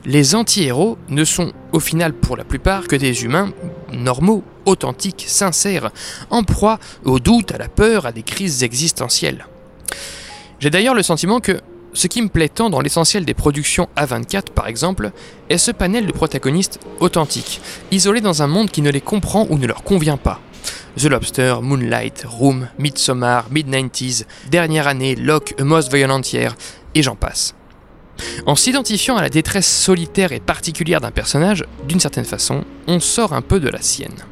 les 0.04 0.34
anti-héros 0.34 0.98
ne 1.08 1.24
sont 1.24 1.52
au 1.72 1.80
final 1.80 2.12
pour 2.12 2.36
la 2.36 2.44
plupart 2.44 2.88
que 2.88 2.96
des 2.96 3.24
humains 3.24 3.52
normaux, 3.92 4.42
authentiques, 4.64 5.24
sincères, 5.28 5.90
en 6.30 6.42
proie 6.42 6.78
au 7.04 7.20
doute, 7.20 7.52
à 7.52 7.58
la 7.58 7.68
peur, 7.68 8.06
à 8.06 8.12
des 8.12 8.22
crises 8.22 8.62
existentielles. 8.62 9.46
J'ai 10.58 10.70
d'ailleurs 10.70 10.94
le 10.94 11.02
sentiment 11.02 11.40
que 11.40 11.60
ce 11.92 12.06
qui 12.06 12.22
me 12.22 12.28
plaît 12.28 12.48
tant 12.48 12.70
dans 12.70 12.80
l'essentiel 12.80 13.24
des 13.24 13.34
productions 13.34 13.88
A24 13.96 14.50
par 14.54 14.66
exemple, 14.66 15.12
est 15.50 15.58
ce 15.58 15.70
panel 15.70 16.06
de 16.06 16.12
protagonistes 16.12 16.80
authentiques, 17.00 17.60
isolés 17.90 18.22
dans 18.22 18.42
un 18.42 18.46
monde 18.46 18.70
qui 18.70 18.82
ne 18.82 18.90
les 18.90 19.00
comprend 19.00 19.46
ou 19.50 19.58
ne 19.58 19.66
leur 19.66 19.82
convient 19.82 20.16
pas. 20.16 20.40
The 20.96 21.04
Lobster, 21.04 21.56
Moonlight, 21.62 22.24
Room, 22.26 22.68
Midsommar, 22.78 23.50
Mid-90s, 23.50 24.24
Dernière 24.50 24.88
année, 24.88 25.16
Locke, 25.16 25.54
A 25.58 25.64
Most 25.64 25.92
Violent 25.92 26.20
et 26.94 27.02
j'en 27.02 27.16
passe. 27.16 27.54
En 28.46 28.56
s'identifiant 28.56 29.16
à 29.16 29.22
la 29.22 29.28
détresse 29.28 29.68
solitaire 29.68 30.32
et 30.32 30.40
particulière 30.40 31.00
d'un 31.00 31.10
personnage, 31.10 31.64
d'une 31.86 32.00
certaine 32.00 32.24
façon, 32.24 32.64
on 32.86 33.00
sort 33.00 33.32
un 33.32 33.42
peu 33.42 33.60
de 33.60 33.68
la 33.68 33.80
sienne. 33.80 34.24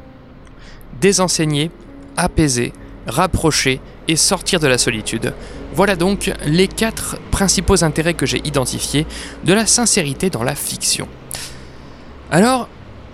Désenseigner, 0.99 1.71
apaiser, 2.17 2.73
rapprocher 3.07 3.79
et 4.07 4.15
sortir 4.15 4.59
de 4.59 4.67
la 4.67 4.77
solitude, 4.77 5.33
voilà 5.73 5.95
donc 5.95 6.31
les 6.45 6.67
quatre 6.67 7.17
principaux 7.31 7.83
intérêts 7.83 8.13
que 8.13 8.25
j'ai 8.25 8.45
identifiés 8.45 9.07
de 9.43 9.53
la 9.53 9.65
sincérité 9.65 10.29
dans 10.29 10.43
la 10.43 10.55
fiction. 10.55 11.07
Alors, 12.29 12.67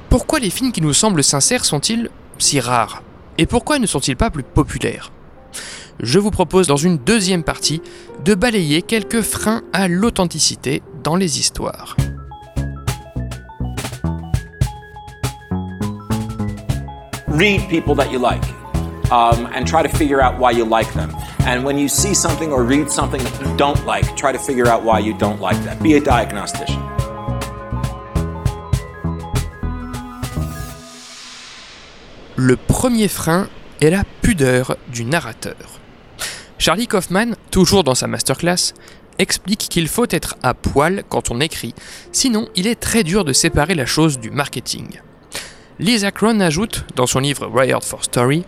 pourquoi 0.09 0.39
les 0.39 0.49
films 0.49 0.71
qui 0.71 0.81
nous 0.81 0.93
semblent 0.93 1.23
sincères 1.23 1.65
sont-ils 1.65 2.09
si 2.39 2.59
rares? 2.59 3.03
Et 3.37 3.45
pourquoi 3.45 3.79
ne 3.79 3.85
sont-ils 3.85 4.17
pas 4.17 4.29
plus 4.29 4.43
populaires? 4.43 5.11
Je 5.99 6.19
vous 6.19 6.29
propose 6.29 6.67
dans 6.67 6.77
une 6.77 6.99
deuxième 6.99 7.43
partie 7.43 7.81
de 8.23 8.35
balayer 8.35 8.83
quelques 8.83 9.21
freins 9.21 9.63
à 9.73 9.87
l'authenticité 9.87 10.83
dans 11.03 11.15
les 11.15 11.39
histoires. 11.39 11.97
Read 17.27 17.67
people 17.67 17.95
that 17.95 18.11
you 18.11 18.19
like 18.19 18.43
um, 19.11 19.47
and 19.55 19.65
try 19.65 19.81
to 19.81 19.89
figure 19.89 20.21
out 20.21 20.39
why 20.39 20.51
you 20.51 20.65
like 20.65 20.91
them. 20.93 21.09
And 21.47 21.63
when 21.63 21.79
you 21.79 21.87
see 21.87 22.13
something 22.13 22.51
or 22.51 22.63
read 22.63 22.91
something 22.91 23.21
that 23.21 23.41
you 23.41 23.55
don't 23.57 23.83
like, 23.85 24.15
try 24.15 24.31
to 24.31 24.39
figure 24.39 24.67
out 24.67 24.83
why 24.83 24.99
you 24.99 25.13
don't 25.17 25.39
like 25.41 25.57
that. 25.63 25.81
Be 25.81 25.95
a 25.95 25.99
diagnostician. 25.99 26.81
Le 32.35 32.55
premier 32.55 33.07
frein 33.07 33.47
est 33.81 33.89
la 33.89 34.03
pudeur 34.21 34.77
du 34.91 35.03
narrateur. 35.05 35.79
Charlie 36.59 36.87
Kaufman, 36.87 37.35
toujours 37.51 37.83
dans 37.83 37.95
sa 37.95 38.07
masterclass, 38.07 38.73
explique 39.19 39.67
qu'il 39.69 39.87
faut 39.87 40.07
être 40.09 40.35
à 40.43 40.53
poil 40.53 41.03
quand 41.07 41.31
on 41.31 41.39
écrit, 41.39 41.73
sinon 42.11 42.49
il 42.55 42.67
est 42.67 42.79
très 42.79 43.03
dur 43.03 43.25
de 43.25 43.33
séparer 43.33 43.75
la 43.75 43.85
chose 43.85 44.19
du 44.19 44.31
marketing. 44.31 44.99
Lisa 45.79 46.11
Cron 46.11 46.39
ajoute, 46.39 46.85
dans 46.95 47.05
son 47.05 47.19
livre 47.19 47.47
Wired 47.47 47.83
for 47.83 48.03
Story, 48.03 48.43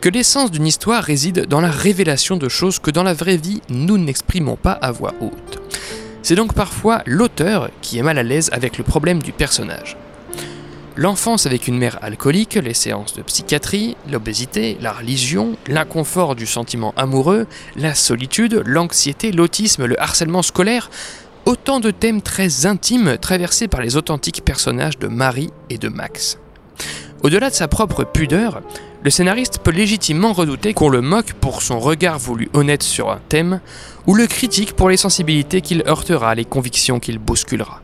que 0.00 0.08
l'essence 0.08 0.50
d'une 0.50 0.66
histoire 0.66 1.04
réside 1.04 1.46
dans 1.46 1.60
la 1.60 1.70
révélation 1.70 2.36
de 2.36 2.48
choses 2.48 2.78
que 2.78 2.90
dans 2.90 3.04
la 3.04 3.14
vraie 3.14 3.36
vie 3.36 3.60
nous 3.68 3.98
n'exprimons 3.98 4.56
pas 4.56 4.72
à 4.72 4.90
voix 4.90 5.14
haute. 5.20 5.60
C'est 6.22 6.34
donc 6.34 6.54
parfois 6.54 7.02
l'auteur 7.04 7.70
qui 7.82 7.98
est 7.98 8.02
mal 8.02 8.18
à 8.18 8.22
l'aise 8.22 8.48
avec 8.52 8.78
le 8.78 8.84
problème 8.84 9.22
du 9.22 9.32
personnage. 9.32 9.96
L'enfance 10.96 11.46
avec 11.46 11.68
une 11.68 11.78
mère 11.78 11.98
alcoolique, 12.02 12.56
les 12.56 12.74
séances 12.74 13.14
de 13.14 13.22
psychiatrie, 13.22 13.96
l'obésité, 14.10 14.76
la 14.82 14.92
religion, 14.92 15.56
l'inconfort 15.66 16.34
du 16.34 16.46
sentiment 16.46 16.92
amoureux, 16.98 17.46
la 17.76 17.94
solitude, 17.94 18.62
l'anxiété, 18.66 19.32
l'autisme, 19.32 19.86
le 19.86 20.00
harcèlement 20.00 20.42
scolaire, 20.42 20.90
autant 21.46 21.80
de 21.80 21.90
thèmes 21.90 22.20
très 22.20 22.66
intimes 22.66 23.16
traversés 23.16 23.68
par 23.68 23.80
les 23.80 23.96
authentiques 23.96 24.44
personnages 24.44 24.98
de 24.98 25.08
Marie 25.08 25.50
et 25.70 25.78
de 25.78 25.88
Max. 25.88 26.38
Au-delà 27.22 27.48
de 27.48 27.54
sa 27.54 27.68
propre 27.68 28.04
pudeur, 28.04 28.60
le 29.02 29.10
scénariste 29.10 29.60
peut 29.60 29.70
légitimement 29.70 30.32
redouter 30.32 30.74
qu'on 30.74 30.88
le 30.88 31.00
moque 31.00 31.32
pour 31.32 31.62
son 31.62 31.80
regard 31.80 32.18
voulu 32.18 32.50
honnête 32.52 32.82
sur 32.82 33.10
un 33.10 33.20
thème, 33.28 33.60
ou 34.06 34.14
le 34.14 34.26
critique 34.26 34.74
pour 34.74 34.90
les 34.90 34.96
sensibilités 34.96 35.62
qu'il 35.62 35.84
heurtera, 35.86 36.34
les 36.34 36.44
convictions 36.44 37.00
qu'il 37.00 37.18
bousculera. 37.18 37.81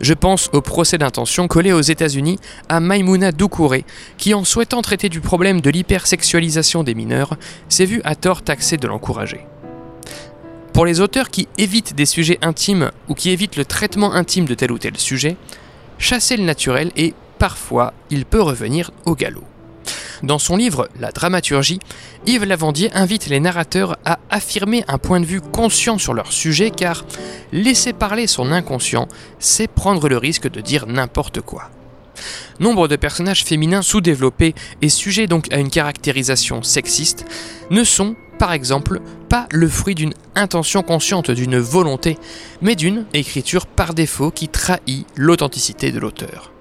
Je 0.00 0.14
pense 0.14 0.50
au 0.52 0.60
procès 0.60 0.98
d'intention 0.98 1.48
collé 1.48 1.72
aux 1.72 1.80
États-Unis 1.80 2.38
à 2.68 2.80
Maimouna 2.80 3.32
Doucouré, 3.32 3.84
qui, 4.18 4.34
en 4.34 4.44
souhaitant 4.44 4.82
traiter 4.82 5.08
du 5.08 5.20
problème 5.20 5.60
de 5.60 5.70
l'hypersexualisation 5.70 6.82
des 6.82 6.94
mineurs, 6.94 7.36
s'est 7.68 7.84
vu 7.84 8.00
à 8.04 8.14
tort 8.14 8.42
taxé 8.42 8.76
de 8.76 8.86
l'encourager. 8.86 9.46
Pour 10.72 10.86
les 10.86 11.00
auteurs 11.00 11.30
qui 11.30 11.46
évitent 11.56 11.94
des 11.94 12.06
sujets 12.06 12.38
intimes 12.42 12.90
ou 13.08 13.14
qui 13.14 13.30
évitent 13.30 13.56
le 13.56 13.64
traitement 13.64 14.12
intime 14.12 14.44
de 14.44 14.54
tel 14.54 14.72
ou 14.72 14.78
tel 14.78 14.96
sujet, 14.96 15.36
chasser 15.98 16.36
le 16.36 16.42
naturel 16.42 16.90
et, 16.96 17.14
parfois, 17.38 17.94
il 18.10 18.24
peut 18.24 18.42
revenir 18.42 18.90
au 19.04 19.14
galop. 19.14 19.44
Dans 20.22 20.38
son 20.38 20.56
livre 20.56 20.88
La 20.98 21.12
dramaturgie, 21.12 21.80
Yves 22.26 22.44
Lavandier 22.44 22.90
invite 22.94 23.26
les 23.26 23.40
narrateurs 23.40 23.96
à 24.04 24.18
affirmer 24.30 24.84
un 24.88 24.98
point 24.98 25.20
de 25.20 25.26
vue 25.26 25.40
conscient 25.40 25.98
sur 25.98 26.14
leur 26.14 26.32
sujet 26.32 26.70
car 26.70 27.04
laisser 27.52 27.92
parler 27.92 28.26
son 28.26 28.52
inconscient, 28.52 29.08
c'est 29.38 29.68
prendre 29.68 30.08
le 30.08 30.18
risque 30.18 30.50
de 30.50 30.60
dire 30.60 30.86
n'importe 30.86 31.40
quoi. 31.40 31.70
Nombre 32.60 32.88
de 32.88 32.96
personnages 32.96 33.44
féminins 33.44 33.82
sous-développés 33.82 34.54
et 34.80 34.88
sujets 34.88 35.26
donc 35.26 35.52
à 35.52 35.58
une 35.58 35.70
caractérisation 35.70 36.62
sexiste 36.62 37.26
ne 37.70 37.84
sont, 37.84 38.14
par 38.38 38.52
exemple, 38.52 39.00
pas 39.28 39.46
le 39.50 39.68
fruit 39.68 39.94
d'une 39.94 40.14
intention 40.34 40.82
consciente, 40.82 41.30
d'une 41.30 41.58
volonté, 41.58 42.16
mais 42.62 42.76
d'une 42.76 43.06
écriture 43.12 43.66
par 43.66 43.94
défaut 43.94 44.30
qui 44.30 44.48
trahit 44.48 45.06
l'authenticité 45.16 45.90
de 45.90 45.98
l'auteur. 45.98 46.53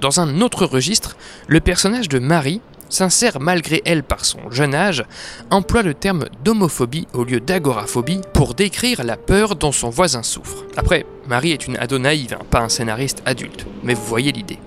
Dans 0.00 0.20
un 0.20 0.40
autre 0.40 0.66
registre, 0.66 1.16
le 1.46 1.60
personnage 1.60 2.08
de 2.08 2.18
Marie 2.18 2.60
sincère 2.88 3.40
malgré 3.40 3.82
elle 3.84 4.02
par 4.02 4.24
son 4.24 4.50
jeune 4.50 4.74
âge, 4.74 5.04
emploie 5.50 5.82
le 5.82 5.94
terme 5.94 6.26
d'homophobie 6.44 7.06
au 7.12 7.24
lieu 7.24 7.40
d'agoraphobie 7.40 8.20
pour 8.32 8.54
décrire 8.54 9.04
la 9.04 9.16
peur 9.16 9.56
dont 9.56 9.72
son 9.72 9.90
voisin 9.90 10.22
souffre. 10.22 10.64
Après, 10.76 11.06
Marie 11.26 11.52
est 11.52 11.66
une 11.66 11.76
ado 11.76 11.98
naïve, 11.98 12.34
hein, 12.34 12.44
pas 12.50 12.60
un 12.60 12.68
scénariste 12.68 13.22
adulte, 13.26 13.66
mais 13.82 13.94
vous 13.94 14.04
voyez 14.04 14.32
l'idée. 14.32 14.58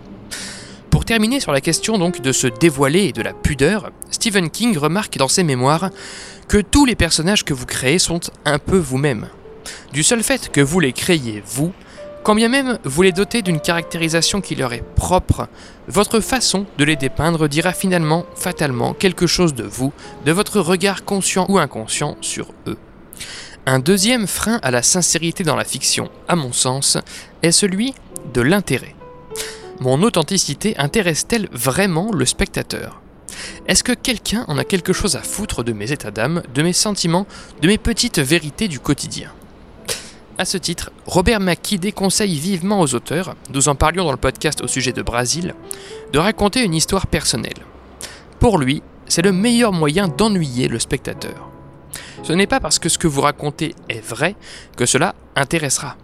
Pour 0.89 1.05
terminer 1.05 1.39
sur 1.39 1.51
la 1.51 1.61
question 1.61 1.97
donc 1.97 2.21
de 2.21 2.31
se 2.31 2.47
dévoiler 2.47 3.05
et 3.05 3.13
de 3.13 3.21
la 3.21 3.33
pudeur, 3.33 3.91
Stephen 4.09 4.49
King 4.49 4.77
remarque 4.77 5.17
dans 5.17 5.27
ses 5.27 5.43
mémoires 5.43 5.91
que 6.47 6.57
tous 6.57 6.85
les 6.85 6.95
personnages 6.95 7.45
que 7.45 7.53
vous 7.53 7.67
créez 7.67 7.99
sont 7.99 8.19
un 8.45 8.59
peu 8.59 8.77
vous-même. 8.77 9.27
Du 9.93 10.03
seul 10.03 10.23
fait 10.23 10.51
que 10.51 10.61
vous 10.61 10.79
les 10.79 10.93
créiez 10.93 11.43
vous, 11.45 11.73
quand 12.23 12.35
bien 12.35 12.49
même 12.49 12.79
vous 12.83 13.01
les 13.01 13.11
dotez 13.11 13.41
d'une 13.41 13.59
caractérisation 13.59 14.41
qui 14.41 14.55
leur 14.55 14.73
est 14.73 14.83
propre, 14.95 15.47
votre 15.87 16.19
façon 16.19 16.65
de 16.77 16.83
les 16.83 16.95
dépeindre 16.95 17.47
dira 17.47 17.73
finalement, 17.73 18.25
fatalement, 18.35 18.93
quelque 18.93 19.27
chose 19.27 19.53
de 19.53 19.63
vous, 19.63 19.93
de 20.25 20.31
votre 20.31 20.59
regard 20.59 21.05
conscient 21.05 21.45
ou 21.49 21.57
inconscient 21.57 22.17
sur 22.21 22.51
eux. 22.67 22.77
Un 23.65 23.79
deuxième 23.79 24.27
frein 24.27 24.59
à 24.63 24.71
la 24.71 24.81
sincérité 24.81 25.43
dans 25.43 25.55
la 25.55 25.65
fiction, 25.65 26.09
à 26.27 26.35
mon 26.35 26.53
sens, 26.53 26.97
est 27.43 27.51
celui 27.51 27.93
de 28.33 28.41
l'intérêt. 28.41 28.95
Mon 29.79 30.01
authenticité 30.03 30.77
intéresse-t-elle 30.77 31.47
vraiment 31.51 32.11
le 32.11 32.25
spectateur? 32.25 33.01
Est-ce 33.67 33.83
que 33.83 33.93
quelqu'un 33.93 34.43
en 34.47 34.57
a 34.57 34.65
quelque 34.65 34.93
chose 34.93 35.15
à 35.15 35.21
foutre 35.21 35.63
de 35.63 35.71
mes 35.71 35.91
états 35.91 36.11
d'âme, 36.11 36.43
de 36.53 36.61
mes 36.61 36.73
sentiments, 36.73 37.27
de 37.61 37.67
mes 37.67 37.77
petites 37.77 38.19
vérités 38.19 38.67
du 38.67 38.79
quotidien? 38.79 39.31
À 40.39 40.45
ce 40.45 40.57
titre, 40.57 40.91
Robert 41.05 41.41
McKee 41.41 41.77
déconseille 41.77 42.39
vivement 42.39 42.79
aux 42.79 42.95
auteurs, 42.95 43.35
nous 43.53 43.67
en 43.67 43.75
parlions 43.75 44.05
dans 44.05 44.11
le 44.11 44.17
podcast 44.17 44.61
au 44.61 44.67
sujet 44.67 44.93
de 44.93 45.01
Brésil, 45.01 45.53
de 46.13 46.17
raconter 46.17 46.63
une 46.63 46.73
histoire 46.73 47.07
personnelle. 47.07 47.65
Pour 48.39 48.57
lui, 48.57 48.81
c'est 49.05 49.21
le 49.21 49.33
meilleur 49.33 49.73
moyen 49.73 50.07
d'ennuyer 50.07 50.69
le 50.69 50.79
spectateur. 50.79 51.49
Ce 52.23 52.31
n'est 52.31 52.47
pas 52.47 52.61
parce 52.61 52.79
que 52.79 52.87
ce 52.87 52.97
que 52.97 53.07
vous 53.07 53.19
racontez 53.19 53.75
est 53.89 53.99
vrai 53.99 54.37
que 54.77 54.85
cela 54.85 55.13
intéressera. 55.35 55.97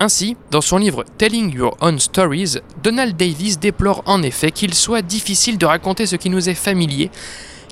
Ainsi, 0.00 0.38
dans 0.50 0.62
son 0.62 0.78
livre 0.78 1.04
Telling 1.18 1.54
Your 1.54 1.76
Own 1.82 1.98
Stories, 1.98 2.60
Donald 2.82 3.14
Davis 3.14 3.58
déplore 3.58 4.02
en 4.06 4.22
effet 4.22 4.52
qu'il 4.52 4.72
soit 4.72 5.02
difficile 5.02 5.58
de 5.58 5.66
raconter 5.66 6.06
ce 6.06 6.16
qui 6.16 6.30
nous 6.30 6.48
est 6.48 6.54
familier, 6.54 7.10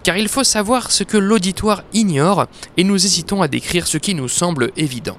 car 0.03 0.19
il 0.19 0.29
faut 0.29 0.45
savoir 0.45 0.91
ce 0.91 1.03
que 1.03 1.17
l'auditoire 1.17 1.83
ignore 1.95 2.47
et 2.77 2.85
nous 2.85 3.07
hésitons 3.07 3.41
à 3.41 3.49
décrire 3.49 3.87
ce 3.87 3.97
qui 3.97 4.15
nous 4.15 4.29
semble 4.29 4.71
évident. 4.77 5.17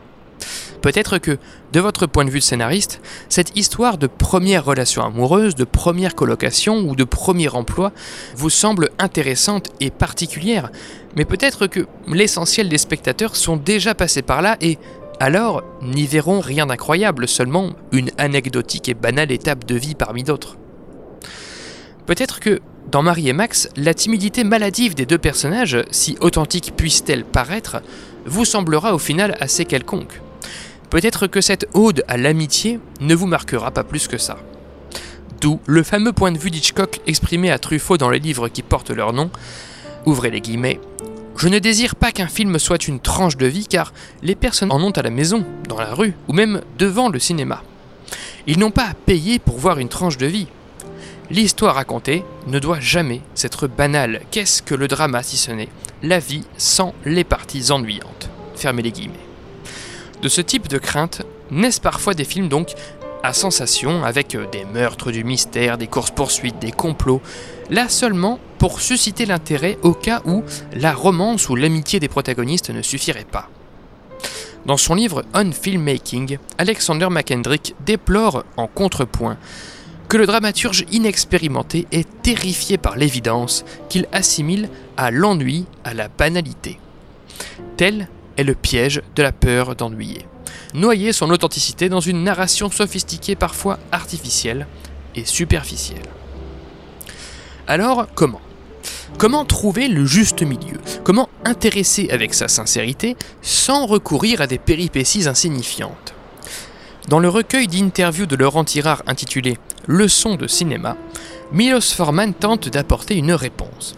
Peut-être 0.82 1.20
que, 1.20 1.38
de 1.74 1.80
votre 1.80 2.08
point 2.08 2.26
de 2.26 2.32
vue 2.32 2.40
de 2.40 2.44
scénariste, 2.44 3.02
cette 3.30 3.56
histoire 3.56 3.98
de 3.98 4.08
première 4.08 4.66
relation 4.66 5.04
amoureuse, 5.04 5.56
de 5.56 5.64
première 5.64 6.16
colocation 6.16 6.80
ou 6.80 6.96
de 6.96 7.04
premier 7.04 7.50
emploi 7.50 7.92
vous 8.36 8.50
semble 8.50 8.90
intéressante 8.98 9.70
et 9.80 9.92
particulière, 9.92 10.72
mais 11.16 11.26
peut-être 11.26 11.68
que 11.68 11.88
l'essentiel 12.08 12.68
des 12.68 12.80
spectateurs 12.80 13.36
sont 13.36 13.58
déjà 13.58 13.94
passés 13.94 14.24
par 14.24 14.42
là 14.42 14.58
et 14.60 14.80
alors 15.20 15.62
n'y 15.84 16.08
verront 16.08 16.40
rien 16.40 16.66
d'incroyable, 16.66 17.28
seulement 17.28 17.74
une 17.92 18.10
anecdotique 18.18 18.90
et 18.90 18.96
banale 18.96 19.32
étape 19.32 19.66
de 19.66 19.76
vie 19.76 19.94
parmi 19.94 20.24
d'autres. 20.24 20.58
Peut-être 22.08 22.40
que, 22.40 22.60
dans 22.92 23.04
Marie 23.04 23.30
et 23.30 23.34
Max, 23.34 23.70
la 23.76 23.94
timidité 23.94 24.44
maladive 24.44 24.96
des 24.96 25.06
deux 25.06 25.20
personnages, 25.20 25.78
si 25.92 26.18
authentique 26.22 26.74
puisse-t-elle 26.76 27.24
paraître, 27.24 27.84
vous 28.26 28.46
semblera 28.46 28.96
au 28.96 28.98
final 28.98 29.38
assez 29.40 29.66
quelconque. 29.66 30.20
Peut-être 30.92 31.26
que 31.28 31.40
cette 31.40 31.68
ode 31.74 32.04
à 32.10 32.18
l'amitié 32.18 32.82
ne 33.00 33.16
vous 33.16 33.26
marquera 33.26 33.72
pas 33.72 33.86
plus 33.86 34.10
que 34.10 34.18
ça. 34.18 34.38
D'où 35.40 35.62
le 35.66 35.84
fameux 35.84 36.12
point 36.12 36.34
de 36.34 36.38
vue 36.38 36.52
d'Hitchcock 36.52 37.00
exprimé 37.08 37.50
à 37.50 37.60
Truffaut 37.60 37.98
dans 37.98 38.10
les 38.10 38.20
livres 38.20 38.50
qui 38.50 38.62
portent 38.62 38.92
leur 38.92 39.14
nom. 39.14 39.32
Ouvrez 40.06 40.30
les 40.30 40.42
guillemets. 40.42 40.82
Je 41.38 41.48
ne 41.48 41.60
désire 41.60 41.96
pas 41.96 42.12
qu'un 42.12 42.28
film 42.28 42.60
soit 42.60 42.90
une 42.90 43.00
tranche 43.00 43.38
de 43.38 43.46
vie 43.46 43.68
car 43.68 43.94
les 44.22 44.36
personnes 44.36 44.74
en 44.74 44.84
ont 44.84 44.92
à 44.92 45.02
la 45.02 45.10
maison, 45.10 45.46
dans 45.70 45.80
la 45.80 45.94
rue 45.94 46.14
ou 46.28 46.34
même 46.34 46.62
devant 46.78 47.08
le 47.08 47.20
cinéma. 47.20 47.64
Ils 48.46 48.60
n'ont 48.60 48.70
pas 48.70 48.90
à 48.90 48.94
payer 48.94 49.40
pour 49.40 49.60
voir 49.60 49.80
une 49.80 49.88
tranche 49.88 50.18
de 50.18 50.28
vie. 50.28 50.48
L'histoire 51.30 51.76
racontée 51.76 52.26
ne 52.48 52.60
doit 52.60 52.82
jamais 52.82 53.22
être 53.42 53.68
banale. 53.68 54.24
Qu'est-ce 54.30 54.62
que 54.62 54.76
le 54.76 54.90
drama 54.90 55.24
si 55.24 55.38
ce 55.38 55.52
n'est 55.52 55.70
la 56.04 56.20
vie 56.20 56.44
sans 56.58 56.94
les 57.06 57.24
parties 57.24 57.72
ennuyantes? 57.72 58.30
Fermez 58.56 58.82
les 58.82 58.92
guillemets. 58.92 59.31
De 60.22 60.30
ce 60.30 60.42
type 60.42 60.68
de 60.68 60.78
crainte 60.78 61.24
naissent 61.50 61.80
parfois 61.80 62.14
des 62.14 62.24
films 62.24 62.48
donc 62.48 62.74
à 63.24 63.34
sensation 63.34 64.04
avec 64.04 64.36
euh, 64.36 64.46
des 64.52 64.66
meurtres, 64.66 65.12
du 65.12 65.24
mystère, 65.24 65.78
des 65.78 65.88
courses-poursuites, 65.88 66.60
des 66.60 66.72
complots, 66.72 67.22
là 67.70 67.90
seulement 67.90 68.40
pour 68.58 68.82
susciter 68.82 69.26
l'intérêt 69.26 69.78
au 69.82 69.94
cas 69.94 70.22
où 70.26 70.44
la 70.74 70.94
romance 70.94 71.50
ou 71.50 71.56
l'amitié 71.56 72.00
des 72.00 72.08
protagonistes 72.08 72.70
ne 72.70 72.82
suffirait 72.82 73.26
pas. 73.26 73.50
Dans 74.66 74.78
son 74.78 74.94
livre 74.94 75.24
On 75.34 75.52
Filmmaking, 75.52 76.38
Alexander 76.60 77.08
McKendrick 77.10 77.76
déplore 77.84 78.44
en 78.58 78.68
contrepoint 78.68 79.38
que 80.08 80.18
le 80.18 80.28
dramaturge 80.28 80.86
inexpérimenté 80.92 81.88
est 81.92 82.08
terrifié 82.22 82.78
par 82.78 82.98
l'évidence 82.98 83.66
qu'il 83.90 84.08
assimile 84.12 84.70
à 84.98 85.10
l'ennui, 85.10 85.66
à 85.84 85.94
la 85.94 86.10
banalité. 86.10 86.80
Tel 87.78 88.08
le 88.44 88.56
piège 88.56 89.02
de 89.16 89.24
la 89.24 89.32
peur 89.32 89.76
d'ennuyer. 89.76 90.26
Noyer 90.74 91.14
son 91.14 91.30
authenticité 91.30 91.90
dans 91.90 92.00
une 92.00 92.24
narration 92.24 92.70
sophistiquée 92.70 93.36
parfois 93.36 93.80
artificielle 93.92 94.68
et 95.16 95.26
superficielle. 95.26 96.06
Alors, 97.68 98.08
comment? 98.16 98.42
Comment 99.18 99.46
trouver 99.46 99.88
le 99.88 100.06
juste 100.06 100.42
milieu? 100.42 100.80
Comment 101.04 101.30
intéresser 101.46 102.10
avec 102.10 102.34
sa 102.34 102.48
sincérité 102.48 103.16
sans 103.42 103.86
recourir 103.86 104.42
à 104.42 104.48
des 104.48 104.58
péripéties 104.58 105.28
insignifiantes? 105.28 106.14
Dans 107.08 107.20
le 107.20 107.30
recueil 107.30 107.68
d'interviews 107.68 108.26
de 108.26 108.36
Laurent 108.36 108.64
Tirard 108.64 109.04
intitulé 109.08 109.58
Leçons 109.88 110.36
de 110.36 110.48
cinéma, 110.48 110.96
Milos 111.52 111.94
Forman 111.94 112.34
tente 112.34 112.70
d'apporter 112.70 113.16
une 113.16 113.34
réponse. 113.34 113.96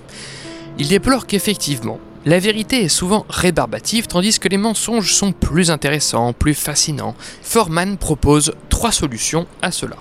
Il 0.80 0.88
déplore 0.88 1.28
qu'effectivement, 1.28 2.00
la 2.25 2.39
vérité 2.39 2.84
est 2.84 2.89
souvent 2.89 3.25
rébarbative 3.30 4.08
tandis 4.08 4.39
que 4.39 4.48
les 4.48 4.58
mensonges 4.58 5.13
sont 5.13 5.34
plus 5.34 5.72
intéressants, 5.72 6.34
plus 6.34 6.53
fascinants. 6.53 7.15
Forman 7.42 7.98
propose 7.98 8.53
trois 8.70 8.92
solutions 8.92 9.46
à 9.62 9.72
cela. 9.72 9.98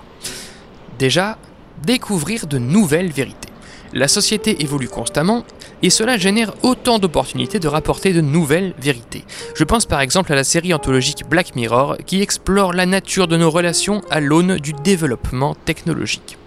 Déjà, 0.99 1.37
découvrir 1.85 2.47
de 2.47 2.57
nouvelles 2.57 3.11
vérités. 3.11 3.49
La 3.91 4.07
société 4.07 4.63
évolue 4.63 4.87
constamment 4.87 5.43
et 5.81 5.89
cela 5.89 6.17
génère 6.17 6.53
autant 6.63 6.97
d'opportunités 6.97 7.59
de 7.59 7.67
rapporter 7.67 8.13
de 8.13 8.21
nouvelles 8.21 8.73
vérités. 8.79 9.25
Je 9.53 9.65
pense 9.65 9.85
par 9.85 9.99
exemple 9.99 10.31
à 10.31 10.35
la 10.35 10.45
série 10.45 10.73
anthologique 10.73 11.27
Black 11.29 11.55
Mirror 11.55 11.97
qui 12.05 12.21
explore 12.21 12.73
la 12.73 12.85
nature 12.85 13.27
de 13.27 13.37
nos 13.37 13.51
relations 13.51 14.01
à 14.09 14.21
l'aune 14.21 14.57
du 14.57 14.71
développement 14.71 15.55
technologique. 15.65 16.37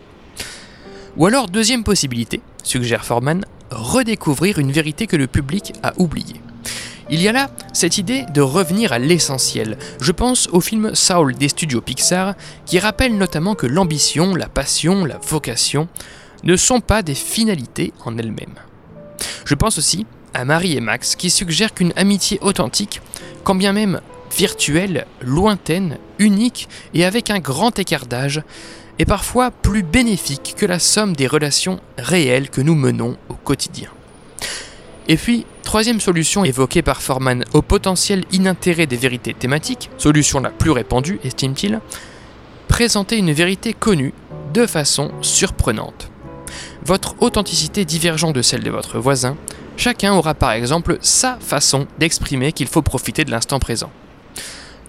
Ou 1.16 1.26
alors, 1.26 1.48
deuxième 1.48 1.84
possibilité, 1.84 2.40
suggère 2.62 3.04
Forman, 3.04 3.44
redécouvrir 3.70 4.58
une 4.58 4.72
vérité 4.72 5.06
que 5.06 5.16
le 5.16 5.26
public 5.26 5.72
a 5.82 5.92
oubliée. 5.98 6.40
Il 7.08 7.22
y 7.22 7.28
a 7.28 7.32
là 7.32 7.50
cette 7.72 7.98
idée 7.98 8.24
de 8.34 8.40
revenir 8.40 8.92
à 8.92 8.98
l'essentiel. 8.98 9.78
Je 10.00 10.10
pense 10.10 10.48
au 10.48 10.60
film 10.60 10.94
Saul 10.94 11.34
des 11.36 11.48
studios 11.48 11.80
Pixar, 11.80 12.34
qui 12.64 12.80
rappelle 12.80 13.16
notamment 13.16 13.54
que 13.54 13.66
l'ambition, 13.66 14.34
la 14.34 14.48
passion, 14.48 15.04
la 15.04 15.18
vocation 15.18 15.88
ne 16.42 16.56
sont 16.56 16.80
pas 16.80 17.02
des 17.02 17.14
finalités 17.14 17.92
en 18.04 18.18
elles-mêmes. 18.18 18.56
Je 19.44 19.54
pense 19.54 19.78
aussi 19.78 20.04
à 20.34 20.44
Marie 20.44 20.76
et 20.76 20.80
Max, 20.80 21.14
qui 21.14 21.30
suggèrent 21.30 21.74
qu'une 21.74 21.92
amitié 21.96 22.38
authentique, 22.42 23.00
quand 23.44 23.54
bien 23.54 23.72
même 23.72 24.00
virtuelle, 24.36 25.06
lointaine, 25.22 25.98
unique 26.18 26.68
et 26.92 27.04
avec 27.04 27.30
un 27.30 27.38
grand 27.38 27.78
écart 27.78 28.06
d'âge, 28.06 28.42
est 28.98 29.04
parfois 29.04 29.50
plus 29.50 29.82
bénéfique 29.82 30.54
que 30.56 30.66
la 30.66 30.78
somme 30.78 31.14
des 31.14 31.26
relations 31.26 31.80
réelles 31.98 32.50
que 32.50 32.60
nous 32.60 32.74
menons 32.74 33.16
au 33.28 33.34
quotidien. 33.34 33.90
Et 35.08 35.16
puis, 35.16 35.46
troisième 35.62 36.00
solution 36.00 36.44
évoquée 36.44 36.82
par 36.82 37.00
Forman 37.00 37.44
au 37.52 37.62
potentiel 37.62 38.24
inintérêt 38.32 38.86
des 38.86 38.96
vérités 38.96 39.34
thématiques, 39.34 39.90
solution 39.98 40.40
la 40.40 40.50
plus 40.50 40.70
répandue, 40.70 41.20
estime-t-il, 41.22 41.80
présenter 42.68 43.16
une 43.16 43.32
vérité 43.32 43.72
connue 43.72 44.12
de 44.52 44.66
façon 44.66 45.12
surprenante. 45.22 46.10
Votre 46.84 47.14
authenticité 47.20 47.84
divergeant 47.84 48.32
de 48.32 48.42
celle 48.42 48.62
de 48.62 48.70
votre 48.70 48.98
voisin, 48.98 49.36
chacun 49.76 50.14
aura 50.14 50.34
par 50.34 50.52
exemple 50.52 50.98
sa 51.00 51.38
façon 51.40 51.86
d'exprimer 51.98 52.52
qu'il 52.52 52.66
faut 52.66 52.82
profiter 52.82 53.24
de 53.24 53.30
l'instant 53.30 53.58
présent. 53.58 53.90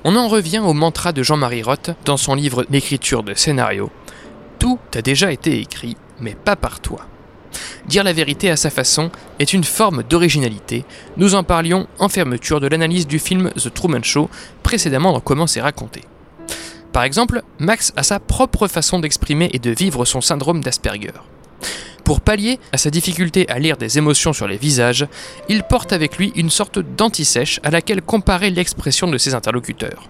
On 0.03 0.15
en 0.15 0.27
revient 0.27 0.59
au 0.59 0.73
mantra 0.73 1.11
de 1.11 1.23
Jean-Marie 1.23 1.63
Roth 1.63 1.91
dans 2.05 2.17
son 2.17 2.35
livre 2.35 2.65
d'écriture 2.69 3.23
de 3.23 3.33
scénario. 3.33 3.91
Tout 4.59 4.79
a 4.95 5.01
déjà 5.01 5.31
été 5.31 5.59
écrit, 5.59 5.97
mais 6.19 6.35
pas 6.35 6.55
par 6.55 6.79
toi. 6.79 7.05
Dire 7.87 8.03
la 8.03 8.13
vérité 8.13 8.49
à 8.49 8.57
sa 8.57 8.69
façon 8.69 9.11
est 9.39 9.53
une 9.53 9.63
forme 9.63 10.03
d'originalité. 10.03 10.85
Nous 11.17 11.35
en 11.35 11.43
parlions 11.43 11.87
en 11.99 12.09
fermeture 12.09 12.59
de 12.59 12.67
l'analyse 12.67 13.07
du 13.07 13.19
film 13.19 13.51
The 13.51 13.73
Truman 13.73 14.03
Show, 14.03 14.29
précédemment 14.63 15.13
dans 15.13 15.19
Comment 15.19 15.47
c'est 15.47 15.61
raconté. 15.61 16.03
Par 16.93 17.03
exemple, 17.03 17.43
Max 17.59 17.93
a 17.95 18.03
sa 18.03 18.19
propre 18.19 18.67
façon 18.67 18.99
d'exprimer 18.99 19.49
et 19.53 19.59
de 19.59 19.71
vivre 19.71 20.05
son 20.05 20.21
syndrome 20.21 20.63
d'Asperger. 20.63 21.13
Pour 22.07 22.21
pallier 22.21 22.57
à 22.71 22.77
sa 22.77 22.89
difficulté 22.89 23.49
à 23.49 23.59
lire 23.59 23.75
des 23.75 23.97
émotions 23.97 24.31
sur 24.31 24.47
les 24.47 24.55
visages, 24.55 25.05
il 25.49 25.63
porte 25.63 25.91
avec 25.91 26.17
lui 26.17 26.31
une 26.37 26.49
sorte 26.49 26.79
d'antisèche 26.79 27.59
à 27.63 27.69
laquelle 27.69 28.01
comparer 28.01 28.49
l'expression 28.49 29.09
de 29.09 29.17
ses 29.17 29.33
interlocuteurs. 29.33 30.07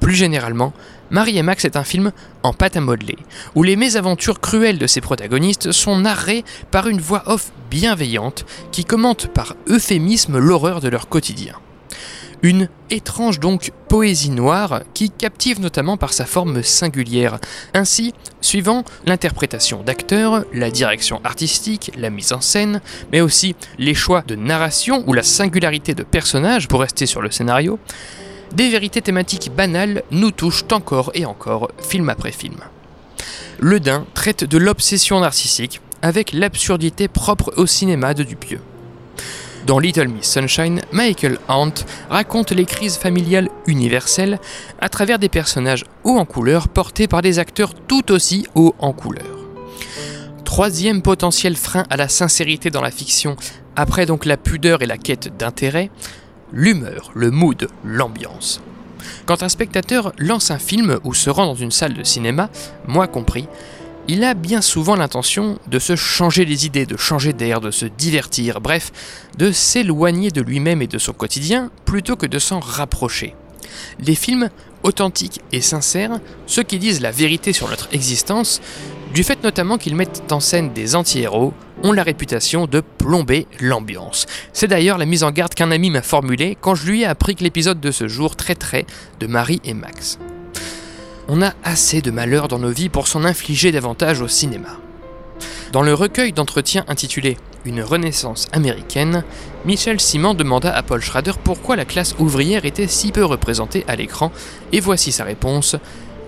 Plus 0.00 0.14
généralement, 0.14 0.72
Marie 1.10 1.36
et 1.36 1.42
Max 1.42 1.66
est 1.66 1.76
un 1.76 1.84
film 1.84 2.10
en 2.42 2.54
pâte 2.54 2.78
à 2.78 2.80
modeler, 2.80 3.18
où 3.54 3.62
les 3.62 3.76
mésaventures 3.76 4.40
cruelles 4.40 4.78
de 4.78 4.86
ses 4.86 5.02
protagonistes 5.02 5.72
sont 5.72 5.98
narrées 5.98 6.42
par 6.70 6.88
une 6.88 7.02
voix 7.02 7.24
off 7.26 7.52
bienveillante 7.70 8.46
qui 8.72 8.86
commente 8.86 9.26
par 9.26 9.56
euphémisme 9.68 10.38
l'horreur 10.38 10.80
de 10.80 10.88
leur 10.88 11.06
quotidien. 11.06 11.52
Une 12.42 12.68
étrange 12.90 13.40
donc 13.40 13.72
poésie 13.88 14.30
noire 14.30 14.82
qui 14.94 15.10
captive 15.10 15.60
notamment 15.60 15.96
par 15.96 16.12
sa 16.12 16.26
forme 16.26 16.62
singulière. 16.62 17.38
Ainsi, 17.74 18.14
suivant 18.40 18.84
l'interprétation 19.06 19.82
d'acteurs, 19.82 20.44
la 20.52 20.70
direction 20.70 21.20
artistique, 21.24 21.92
la 21.96 22.10
mise 22.10 22.32
en 22.32 22.40
scène, 22.40 22.80
mais 23.12 23.20
aussi 23.20 23.56
les 23.78 23.94
choix 23.94 24.22
de 24.22 24.34
narration 24.34 25.02
ou 25.06 25.12
la 25.12 25.22
singularité 25.22 25.94
de 25.94 26.02
personnages 26.02 26.68
pour 26.68 26.80
rester 26.80 27.06
sur 27.06 27.22
le 27.22 27.30
scénario, 27.30 27.78
des 28.52 28.68
vérités 28.68 29.02
thématiques 29.02 29.50
banales 29.54 30.02
nous 30.10 30.30
touchent 30.30 30.64
encore 30.72 31.10
et 31.14 31.26
encore, 31.26 31.70
film 31.78 32.08
après 32.08 32.32
film. 32.32 32.56
Le 33.58 33.80
Dain 33.80 34.06
traite 34.14 34.44
de 34.44 34.58
l'obsession 34.58 35.20
narcissique 35.20 35.80
avec 36.02 36.32
l'absurdité 36.32 37.08
propre 37.08 37.54
au 37.56 37.66
cinéma 37.66 38.14
de 38.14 38.22
Dupieux. 38.22 38.60
Dans 39.66 39.80
Little 39.80 40.06
Miss 40.06 40.30
Sunshine, 40.30 40.80
Michael 40.92 41.38
Hunt 41.48 41.74
raconte 42.08 42.52
les 42.52 42.66
crises 42.66 42.96
familiales 42.96 43.48
universelles 43.66 44.38
à 44.80 44.88
travers 44.88 45.18
des 45.18 45.28
personnages 45.28 45.84
hauts 46.04 46.18
en 46.18 46.24
couleur 46.24 46.68
portés 46.68 47.08
par 47.08 47.20
des 47.20 47.40
acteurs 47.40 47.74
tout 47.74 48.12
aussi 48.12 48.46
hauts 48.54 48.76
en 48.78 48.92
couleur. 48.92 49.24
Troisième 50.44 51.02
potentiel 51.02 51.56
frein 51.56 51.82
à 51.90 51.96
la 51.96 52.08
sincérité 52.08 52.70
dans 52.70 52.80
la 52.80 52.92
fiction, 52.92 53.34
après 53.74 54.06
donc 54.06 54.24
la 54.24 54.36
pudeur 54.36 54.82
et 54.82 54.86
la 54.86 54.98
quête 54.98 55.36
d'intérêt, 55.36 55.90
l'humeur, 56.52 57.10
le 57.14 57.32
mood, 57.32 57.66
l'ambiance. 57.84 58.60
Quand 59.26 59.42
un 59.42 59.48
spectateur 59.48 60.12
lance 60.16 60.52
un 60.52 60.60
film 60.60 61.00
ou 61.02 61.12
se 61.12 61.28
rend 61.28 61.46
dans 61.46 61.56
une 61.56 61.72
salle 61.72 61.94
de 61.94 62.04
cinéma, 62.04 62.50
moi 62.86 63.08
compris, 63.08 63.48
il 64.08 64.22
a 64.24 64.34
bien 64.34 64.62
souvent 64.62 64.96
l'intention 64.96 65.58
de 65.66 65.78
se 65.78 65.96
changer 65.96 66.44
les 66.44 66.66
idées, 66.66 66.86
de 66.86 66.96
changer 66.96 67.32
d'air, 67.32 67.60
de 67.60 67.70
se 67.70 67.86
divertir, 67.86 68.60
bref, 68.60 68.92
de 69.36 69.50
s'éloigner 69.50 70.30
de 70.30 70.42
lui-même 70.42 70.82
et 70.82 70.86
de 70.86 70.98
son 70.98 71.12
quotidien 71.12 71.70
plutôt 71.84 72.16
que 72.16 72.26
de 72.26 72.38
s'en 72.38 72.60
rapprocher. 72.60 73.34
Les 73.98 74.14
films 74.14 74.48
authentiques 74.84 75.40
et 75.52 75.60
sincères, 75.60 76.20
ceux 76.46 76.62
qui 76.62 76.78
disent 76.78 77.00
la 77.00 77.10
vérité 77.10 77.52
sur 77.52 77.68
notre 77.68 77.88
existence, 77.92 78.60
du 79.12 79.24
fait 79.24 79.42
notamment 79.42 79.78
qu'ils 79.78 79.96
mettent 79.96 80.30
en 80.30 80.40
scène 80.40 80.72
des 80.72 80.94
anti-héros, 80.94 81.52
ont 81.82 81.92
la 81.92 82.02
réputation 82.02 82.66
de 82.66 82.80
plomber 82.80 83.46
l'ambiance. 83.60 84.26
C'est 84.52 84.68
d'ailleurs 84.68 84.98
la 84.98 85.06
mise 85.06 85.24
en 85.24 85.30
garde 85.30 85.54
qu'un 85.54 85.70
ami 85.70 85.90
m'a 85.90 86.02
formulée 86.02 86.56
quand 86.60 86.74
je 86.74 86.86
lui 86.86 87.02
ai 87.02 87.06
appris 87.06 87.34
que 87.34 87.44
l'épisode 87.44 87.80
de 87.80 87.90
ce 87.90 88.08
jour 88.08 88.36
traiterait 88.36 88.86
de 89.20 89.26
Marie 89.26 89.60
et 89.64 89.74
Max. 89.74 90.18
On 91.28 91.42
a 91.42 91.54
assez 91.64 92.02
de 92.02 92.12
malheurs 92.12 92.46
dans 92.46 92.60
nos 92.60 92.70
vies 92.70 92.88
pour 92.88 93.08
s'en 93.08 93.24
infliger 93.24 93.72
davantage 93.72 94.20
au 94.20 94.28
cinéma. 94.28 94.68
Dans 95.72 95.82
le 95.82 95.92
recueil 95.92 96.32
d'entretiens 96.32 96.84
intitulé 96.86 97.36
Une 97.64 97.82
renaissance 97.82 98.46
américaine, 98.52 99.24
Michel 99.64 100.00
Simon 100.00 100.34
demanda 100.34 100.72
à 100.72 100.84
Paul 100.84 101.02
Schrader 101.02 101.32
pourquoi 101.42 101.74
la 101.74 101.84
classe 101.84 102.14
ouvrière 102.20 102.64
était 102.64 102.86
si 102.86 103.10
peu 103.10 103.24
représentée 103.24 103.84
à 103.88 103.96
l'écran, 103.96 104.30
et 104.70 104.78
voici 104.78 105.10
sa 105.10 105.24
réponse 105.24 105.74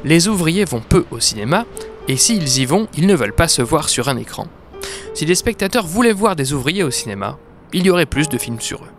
Les 0.04 0.26
ouvriers 0.26 0.64
vont 0.64 0.80
peu 0.80 1.04
au 1.12 1.20
cinéma, 1.20 1.64
et 2.08 2.16
s'ils 2.16 2.58
y 2.58 2.64
vont, 2.64 2.88
ils 2.96 3.06
ne 3.06 3.14
veulent 3.14 3.32
pas 3.34 3.48
se 3.48 3.62
voir 3.62 3.88
sur 3.88 4.08
un 4.08 4.16
écran. 4.16 4.48
Si 5.14 5.26
les 5.26 5.37
spectateurs 5.37 5.87
voulaient 5.87 6.12
voir 6.12 6.34
des 6.34 6.52
ouvriers 6.52 6.82
au 6.82 6.90
cinéma, 6.90 7.38
il 7.72 7.87
y 7.87 7.90
aurait 7.90 8.06
plus 8.06 8.28
de 8.28 8.38
films 8.38 8.61
sur 8.61 8.82
eux. 8.82 8.97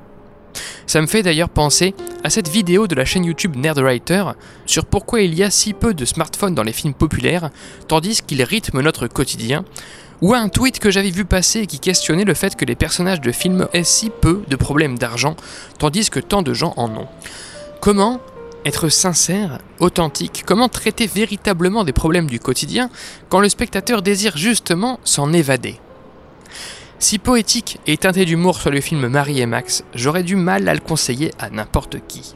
Ça 0.88 1.02
me 1.02 1.08
fait 1.08 1.24
d'ailleurs 1.24 1.50
penser 1.50 1.94
à 2.24 2.30
cette 2.30 2.50
vidéo 2.50 2.88
de 2.88 2.96
la 2.96 3.06
chaîne 3.06 3.26
YouTube 3.26 3.56
Nerdwriter 3.56 4.24
sur 4.66 4.86
pourquoi 4.86 5.22
il 5.22 5.36
y 5.36 5.44
a 5.44 5.52
si 5.52 5.74
peu 5.74 5.94
de 5.94 6.06
smartphones 6.06 6.56
dans 6.56 6.64
les 6.64 6.74
films 6.74 6.94
populaires, 6.94 7.50
tandis 7.88 8.22
qu'ils 8.22 8.44
rythment 8.44 8.82
notre 8.82 9.08
quotidien, 9.08 9.66
ou 10.22 10.34
à 10.34 10.40
un 10.40 10.50
tweet 10.50 10.80
que 10.80 10.92
j'avais 10.92 11.12
vu 11.12 11.26
passer 11.26 11.66
qui 11.66 11.80
questionnait 11.80 12.26
le 12.26 12.34
fait 12.34 12.56
que 12.56 12.66
les 12.66 12.76
personnages 12.76 13.22
de 13.22 13.32
films 13.32 13.68
aient 13.74 13.84
si 13.84 14.10
peu 14.10 14.44
de 14.48 14.56
problèmes 14.56 14.98
d'argent, 14.98 15.36
tandis 15.78 16.10
que 16.10 16.20
tant 16.20 16.42
de 16.42 16.54
gens 16.54 16.74
en 16.78 16.90
ont. 16.90 17.08
Comment 17.80 18.20
être 18.66 18.90
sincère, 18.90 19.60
authentique, 19.80 20.44
comment 20.46 20.68
traiter 20.68 21.08
véritablement 21.08 21.86
des 21.86 21.94
problèmes 21.94 22.28
du 22.28 22.40
quotidien 22.40 22.90
quand 23.30 23.40
le 23.40 23.48
spectateur 23.48 24.02
désire 24.02 24.36
justement 24.36 25.00
s'en 25.06 25.32
évader? 25.32 25.80
Si 27.00 27.18
poétique 27.18 27.80
et 27.88 27.98
teinté 27.98 28.26
d'humour 28.26 28.60
sur 28.60 28.72
le 28.72 28.82
film 28.82 29.08
Marie 29.08 29.40
et 29.40 29.46
Max, 29.46 29.84
j'aurais 29.96 30.24
du 30.24 30.36
mal 30.36 30.68
à 30.68 30.74
le 30.74 30.82
conseiller 30.82 31.32
à 31.40 31.50
n'importe 31.50 31.98
qui. 32.08 32.36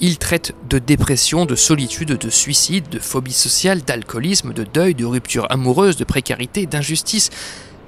Il 0.00 0.18
traite 0.18 0.54
de 0.68 0.78
dépression, 0.78 1.44
de 1.44 1.54
solitude, 1.54 2.16
de 2.16 2.30
suicide, 2.30 2.88
de 2.88 2.98
phobie 2.98 3.32
sociale, 3.32 3.82
d'alcoolisme, 3.82 4.52
de 4.52 4.64
deuil, 4.64 4.94
de 4.94 5.04
rupture 5.04 5.46
amoureuse, 5.50 5.96
de 5.96 6.04
précarité, 6.04 6.66
d'injustice. 6.66 7.30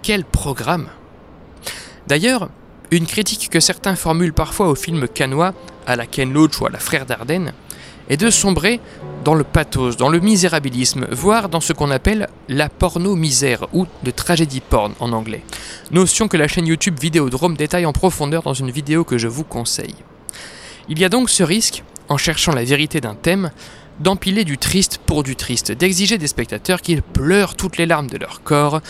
Quel 0.03 0.25
programme 0.25 0.89
D'ailleurs, 2.07 2.51
une 2.91 3.07
critique 3.07 3.49
que 3.51 3.61
certains 3.61 3.97
formulent 3.97 4.35
parfois 4.35 4.69
au 4.69 4.75
film 4.75 5.09
canois, 5.09 5.55
à 5.87 5.97
la 5.97 6.07
Ken 6.07 6.33
Loach 6.33 6.61
ou 6.61 6.67
à 6.67 6.71
la 6.71 6.79
Frère 6.79 7.07
d'Ardenne, 7.07 7.55
est 8.09 8.17
de 8.17 8.31
sombrer 8.31 8.81
dans 9.25 9.35
le 9.35 9.45
pathos, 9.45 9.97
dans 9.97 10.09
le 10.09 10.21
misérabilisme, 10.21 11.07
voire 11.11 11.49
dans 11.49 11.61
ce 11.61 11.73
qu'on 11.73 11.91
appelle 11.91 12.29
la 12.49 12.69
porno-misère 12.69 13.67
ou 13.73 13.87
de 14.03 14.11
tragédie 14.11 14.61
porn 14.61 14.93
en 15.01 15.13
anglais. 15.13 15.43
Notion 15.91 16.29
que 16.29 16.37
la 16.37 16.49
chaîne 16.49 16.67
YouTube 16.67 16.99
Vidéodrome 17.01 17.57
détaille 17.57 17.87
en 17.87 17.93
profondeur 17.93 18.43
dans 18.43 18.55
une 18.55 18.71
vidéo 18.71 19.05
que 19.05 19.19
je 19.19 19.29
vous 19.29 19.45
conseille. 19.45 19.95
Il 20.89 20.99
y 20.99 21.05
a 21.05 21.09
donc 21.09 21.31
ce 21.31 21.43
risque, 21.43 21.83
en 22.09 22.19
cherchant 22.19 22.53
la 22.53 22.65
vérité 22.65 23.01
d'un 23.01 23.15
thème, 23.15 23.51
d'empiler 24.01 24.45
du 24.45 24.59
triste 24.59 24.99
pour 24.99 25.23
du 25.23 25.37
triste, 25.37 25.73
d'exiger 25.73 26.19
des 26.19 26.27
spectateurs 26.27 26.83
qu'ils 26.83 27.03
pleurent 27.03 27.55
toutes 27.55 27.79
les 27.79 27.87
larmes 27.87 28.09
de 28.09 28.19
leur 28.19 28.43
corps, 28.43 28.81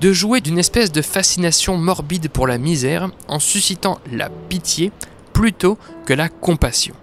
de 0.00 0.12
jouer 0.12 0.40
d'une 0.40 0.58
espèce 0.58 0.90
de 0.90 1.02
fascination 1.02 1.76
morbide 1.76 2.28
pour 2.28 2.46
la 2.46 2.58
misère 2.58 3.10
en 3.28 3.38
suscitant 3.38 4.00
la 4.10 4.30
pitié 4.30 4.90
plutôt 5.32 5.78
que 6.06 6.14
la 6.14 6.28
compassion. 6.28 6.94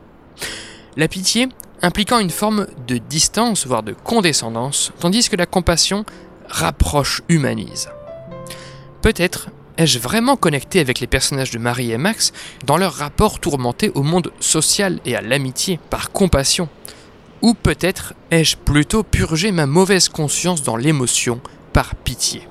La 0.98 1.08
pitié 1.08 1.48
impliquant 1.82 2.20
une 2.20 2.30
forme 2.30 2.68
de 2.88 2.98
distance, 2.98 3.66
voire 3.66 3.82
de 3.82 3.94
condescendance, 3.94 4.92
tandis 5.00 5.30
que 5.30 5.36
la 5.36 5.46
compassion 5.46 6.06
rapproche, 6.48 7.22
humanise. 7.30 7.90
Peut-être 9.02 9.48
ai-je 9.78 10.00
vraiment 10.00 10.36
connecté 10.36 10.80
avec 10.80 11.00
les 11.00 11.08
personnages 11.08 11.52
de 11.52 11.60
Marie 11.60 11.92
et 11.92 11.98
Max 11.98 12.34
dans 12.66 12.78
leur 12.78 12.94
rapport 12.94 13.40
tourmenté 13.40 13.90
au 13.96 14.04
monde 14.04 14.32
social 14.40 15.00
et 15.06 15.16
à 15.16 15.22
l'amitié, 15.22 15.80
par 15.90 16.12
compassion 16.12 16.68
Ou 17.42 17.54
peut-être 17.54 18.14
ai-je 18.30 18.58
plutôt 18.58 19.04
purgé 19.04 19.52
ma 19.52 19.66
mauvaise 19.66 20.10
conscience 20.10 20.62
dans 20.62 20.76
l'émotion, 20.76 21.40
par 21.74 21.96
pitié 21.96 22.48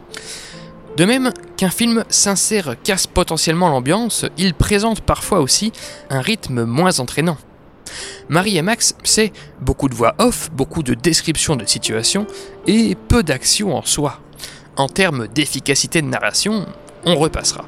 de 0.96 1.04
même 1.06 1.32
qu'un 1.56 1.70
film 1.70 2.04
sincère 2.10 2.74
casse 2.82 3.06
potentiellement 3.06 3.70
l'ambiance, 3.70 4.26
il 4.36 4.52
présente 4.52 5.00
parfois 5.00 5.40
aussi 5.40 5.72
un 6.10 6.20
rythme 6.20 6.64
moins 6.64 7.00
entraînant. 7.00 7.38
Marie 8.28 8.56
et 8.56 8.62
Max, 8.62 8.94
c'est 9.04 9.32
beaucoup 9.60 9.88
de 9.88 9.94
voix 9.94 10.14
off, 10.18 10.50
beaucoup 10.52 10.82
de 10.82 10.94
descriptions 10.94 11.56
de 11.56 11.66
situations 11.66 12.26
et 12.66 12.94
peu 12.94 13.22
d'action 13.22 13.76
en 13.76 13.82
soi. 13.82 14.20
En 14.76 14.88
termes 14.88 15.28
d'efficacité 15.28 16.00
de 16.00 16.06
narration, 16.06 16.66
on 17.04 17.16
repassera. 17.16 17.64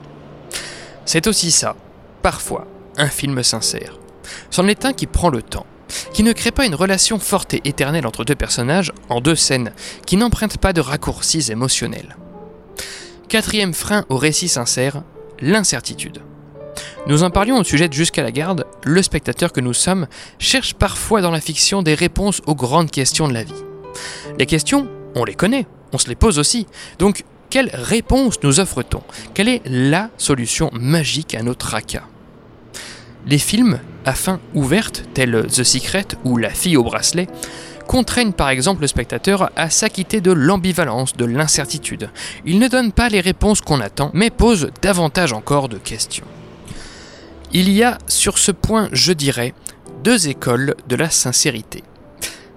C'est 1.04 1.26
aussi 1.26 1.50
ça, 1.50 1.76
parfois, 2.22 2.66
un 2.96 3.08
film 3.08 3.42
sincère. 3.42 3.98
C'en 4.50 4.68
est 4.68 4.84
un 4.84 4.92
qui 4.92 5.06
prend 5.06 5.28
le 5.30 5.42
temps, 5.42 5.66
qui 6.12 6.22
ne 6.22 6.32
crée 6.32 6.52
pas 6.52 6.66
une 6.66 6.74
relation 6.74 7.18
forte 7.18 7.54
et 7.54 7.62
éternelle 7.64 8.06
entre 8.06 8.24
deux 8.24 8.34
personnages 8.34 8.92
en 9.08 9.20
deux 9.20 9.36
scènes, 9.36 9.72
qui 10.06 10.16
n'emprunte 10.16 10.58
pas 10.58 10.72
de 10.72 10.80
raccourcis 10.80 11.50
émotionnels. 11.50 12.16
Quatrième 13.28 13.74
frein 13.74 14.04
au 14.08 14.16
récit 14.16 14.48
sincère, 14.48 15.02
l'incertitude. 15.40 16.20
Nous 17.06 17.22
en 17.22 17.30
parlions 17.30 17.58
au 17.58 17.64
sujet 17.64 17.88
de 17.88 17.94
Jusqu'à 17.94 18.22
la 18.22 18.32
garde, 18.32 18.64
le 18.84 19.02
spectateur 19.02 19.52
que 19.52 19.60
nous 19.60 19.72
sommes 19.72 20.06
cherche 20.38 20.74
parfois 20.74 21.20
dans 21.20 21.30
la 21.30 21.40
fiction 21.40 21.82
des 21.82 21.94
réponses 21.94 22.40
aux 22.46 22.54
grandes 22.54 22.90
questions 22.90 23.28
de 23.28 23.34
la 23.34 23.44
vie. 23.44 23.52
Les 24.38 24.46
questions, 24.46 24.88
on 25.14 25.24
les 25.24 25.34
connaît, 25.34 25.66
on 25.92 25.98
se 25.98 26.08
les 26.08 26.14
pose 26.14 26.38
aussi. 26.38 26.66
Donc, 26.98 27.24
quelle 27.50 27.70
réponse 27.72 28.42
nous 28.42 28.60
offre-t-on? 28.60 29.02
Quelle 29.34 29.48
est 29.48 29.62
LA 29.66 30.10
solution 30.16 30.70
magique 30.72 31.34
à 31.34 31.42
notre 31.42 31.66
tracas 31.66 32.04
Les 33.26 33.38
films 33.38 33.78
à 34.04 34.14
fin 34.14 34.40
ouverte, 34.54 35.04
tels 35.14 35.46
The 35.48 35.62
Secret 35.62 36.06
ou 36.24 36.38
La 36.38 36.50
fille 36.50 36.76
au 36.76 36.82
bracelet, 36.82 37.28
contraignent 37.86 38.32
par 38.32 38.48
exemple 38.48 38.80
le 38.80 38.86
spectateur 38.86 39.50
à 39.56 39.70
s'acquitter 39.70 40.20
de 40.20 40.32
l'ambivalence, 40.32 41.14
de 41.14 41.24
l'incertitude. 41.24 42.10
Ils 42.46 42.58
ne 42.58 42.68
donnent 42.68 42.92
pas 42.92 43.08
les 43.08 43.20
réponses 43.20 43.60
qu'on 43.60 43.80
attend, 43.80 44.10
mais 44.14 44.30
posent 44.30 44.70
davantage 44.80 45.32
encore 45.32 45.68
de 45.68 45.78
questions. 45.78 46.24
Il 47.54 47.70
y 47.70 47.82
a 47.82 47.98
sur 48.08 48.38
ce 48.38 48.50
point, 48.50 48.88
je 48.92 49.12
dirais, 49.12 49.52
deux 50.02 50.28
écoles 50.28 50.74
de 50.88 50.96
la 50.96 51.10
sincérité. 51.10 51.84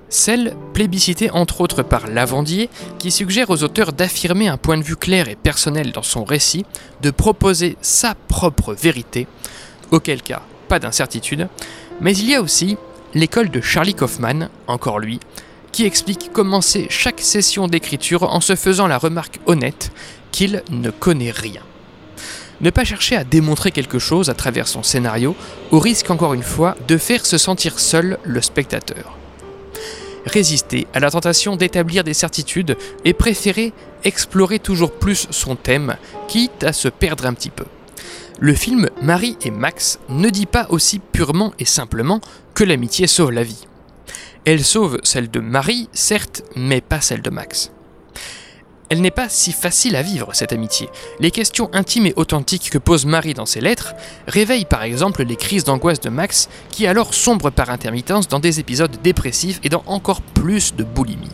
Celle, 0.08 0.56
plébiscitée 0.74 1.30
entre 1.32 1.60
autres 1.60 1.84
par 1.84 2.08
Lavandier, 2.08 2.70
qui 2.98 3.12
suggère 3.12 3.50
aux 3.50 3.64
auteurs 3.64 3.92
d'affirmer 3.92 4.48
un 4.48 4.56
point 4.56 4.78
de 4.78 4.84
vue 4.84 4.96
clair 4.96 5.28
et 5.28 5.36
personnel 5.36 5.92
dans 5.92 6.02
son 6.02 6.24
récit, 6.24 6.66
de 7.02 7.12
proposer 7.12 7.76
sa 7.82 8.16
propre 8.16 8.74
vérité, 8.74 9.28
auquel 9.92 10.22
cas 10.22 10.44
pas 10.70 10.80
d'incertitude, 10.80 11.50
mais 12.00 12.16
il 12.16 12.30
y 12.30 12.36
a 12.36 12.42
aussi 12.42 12.78
l'école 13.14 13.50
de 13.50 13.60
Charlie 13.60 13.96
Kaufman, 13.96 14.48
encore 14.66 15.00
lui, 15.00 15.20
qui 15.74 15.86
explique 15.86 16.32
commencer 16.32 16.88
chaque 16.90 17.20
session 17.20 17.68
d'écriture 17.68 18.24
en 18.24 18.40
se 18.40 18.56
faisant 18.56 18.88
la 18.88 18.98
remarque 18.98 19.42
honnête 19.46 19.92
qu'il 20.32 20.64
ne 20.70 20.90
connaît 20.90 21.32
rien. 21.32 21.62
Ne 22.62 22.70
pas 22.70 22.84
chercher 22.84 23.16
à 23.16 23.24
démontrer 23.24 23.72
quelque 23.72 24.00
chose 24.00 24.30
à 24.30 24.34
travers 24.34 24.68
son 24.68 24.84
scénario, 24.84 25.36
au 25.72 25.80
risque 25.80 26.10
encore 26.10 26.34
une 26.34 26.44
fois 26.44 26.76
de 26.88 26.98
faire 26.98 27.26
se 27.26 27.38
sentir 27.38 27.80
seul 27.80 28.18
le 28.24 28.42
spectateur. 28.42 29.18
Résister 30.26 30.88
à 30.94 31.00
la 31.00 31.12
tentation 31.12 31.56
d'établir 31.56 32.04
des 32.04 32.14
certitudes 32.14 32.78
et 33.04 33.14
préférer 33.14 33.74
explorer 34.04 34.60
toujours 34.60 34.92
plus 34.92 35.28
son 35.32 35.56
thème, 35.56 35.98
quitte 36.28 36.64
à 36.64 36.74
se 36.74 36.88
perdre 36.88 37.26
un 37.26 37.34
petit 37.34 37.50
peu. 37.50 37.66
Le 38.40 38.54
film 38.54 38.90
Marie 39.02 39.38
et 39.44 39.52
Max 39.52 40.00
ne 40.10 40.30
dit 40.30 40.46
pas 40.46 40.68
aussi 40.70 41.00
purement 41.00 41.54
et 41.60 41.66
simplement 41.66 42.22
que 42.54 42.64
l'amitié 42.64 43.08
sauve 43.08 43.32
la 43.32 43.44
vie. 43.44 43.66
Elle 44.46 44.64
sauve 44.64 45.00
celle 45.04 45.32
de 45.32 45.40
Marie, 45.40 45.90
certes, 45.94 46.44
mais 46.56 46.82
pas 46.82 47.02
celle 47.02 47.22
de 47.22 47.30
Max. 47.30 47.72
Elle 48.90 49.02
n'est 49.02 49.12
pas 49.12 49.30
si 49.30 49.52
facile 49.52 49.96
à 49.96 50.04
vivre, 50.04 50.30
cette 50.34 50.54
amitié. 50.54 50.90
Les 51.20 51.32
questions 51.32 51.70
intimes 51.74 52.06
et 52.06 52.14
authentiques 52.16 52.70
que 52.70 52.78
pose 52.78 53.06
Marie 53.06 53.34
dans 53.34 53.48
ses 53.48 53.62
lettres 53.62 53.96
réveillent 54.28 54.66
par 54.66 54.84
exemple 54.84 55.24
les 55.24 55.36
crises 55.36 55.64
d'angoisse 55.64 56.00
de 56.00 56.10
Max, 56.10 56.50
qui 56.70 56.86
alors 56.86 57.14
sombre 57.14 57.50
par 57.50 57.72
intermittence 57.72 58.28
dans 58.28 58.40
des 58.40 58.60
épisodes 58.60 58.96
dépressifs 59.04 59.60
et 59.64 59.70
dans 59.70 59.84
encore 59.88 60.22
plus 60.22 60.76
de 60.76 60.84
boulimie. 60.84 61.32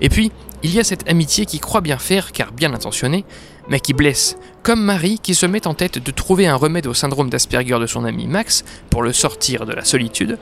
Et 0.00 0.08
puis, 0.08 0.32
il 0.62 0.74
y 0.74 0.80
a 0.80 0.84
cette 0.84 1.08
amitié 1.08 1.44
qui 1.44 1.58
croit 1.58 1.82
bien 1.82 1.98
faire, 1.98 2.32
car 2.32 2.52
bien 2.52 2.72
intentionnée, 2.72 3.24
mais 3.68 3.80
qui 3.80 3.92
blesse, 3.92 4.36
comme 4.62 4.82
Marie 4.82 5.18
qui 5.18 5.34
se 5.34 5.44
met 5.44 5.66
en 5.66 5.74
tête 5.74 5.98
de 5.98 6.10
trouver 6.10 6.46
un 6.46 6.56
remède 6.56 6.86
au 6.86 6.94
syndrome 6.94 7.28
d'Asperger 7.28 7.78
de 7.78 7.86
son 7.86 8.04
ami 8.04 8.26
Max 8.26 8.64
pour 8.88 9.02
le 9.02 9.12
sortir 9.12 9.66
de 9.66 9.72
la 9.72 9.84
solitude, 9.84 10.38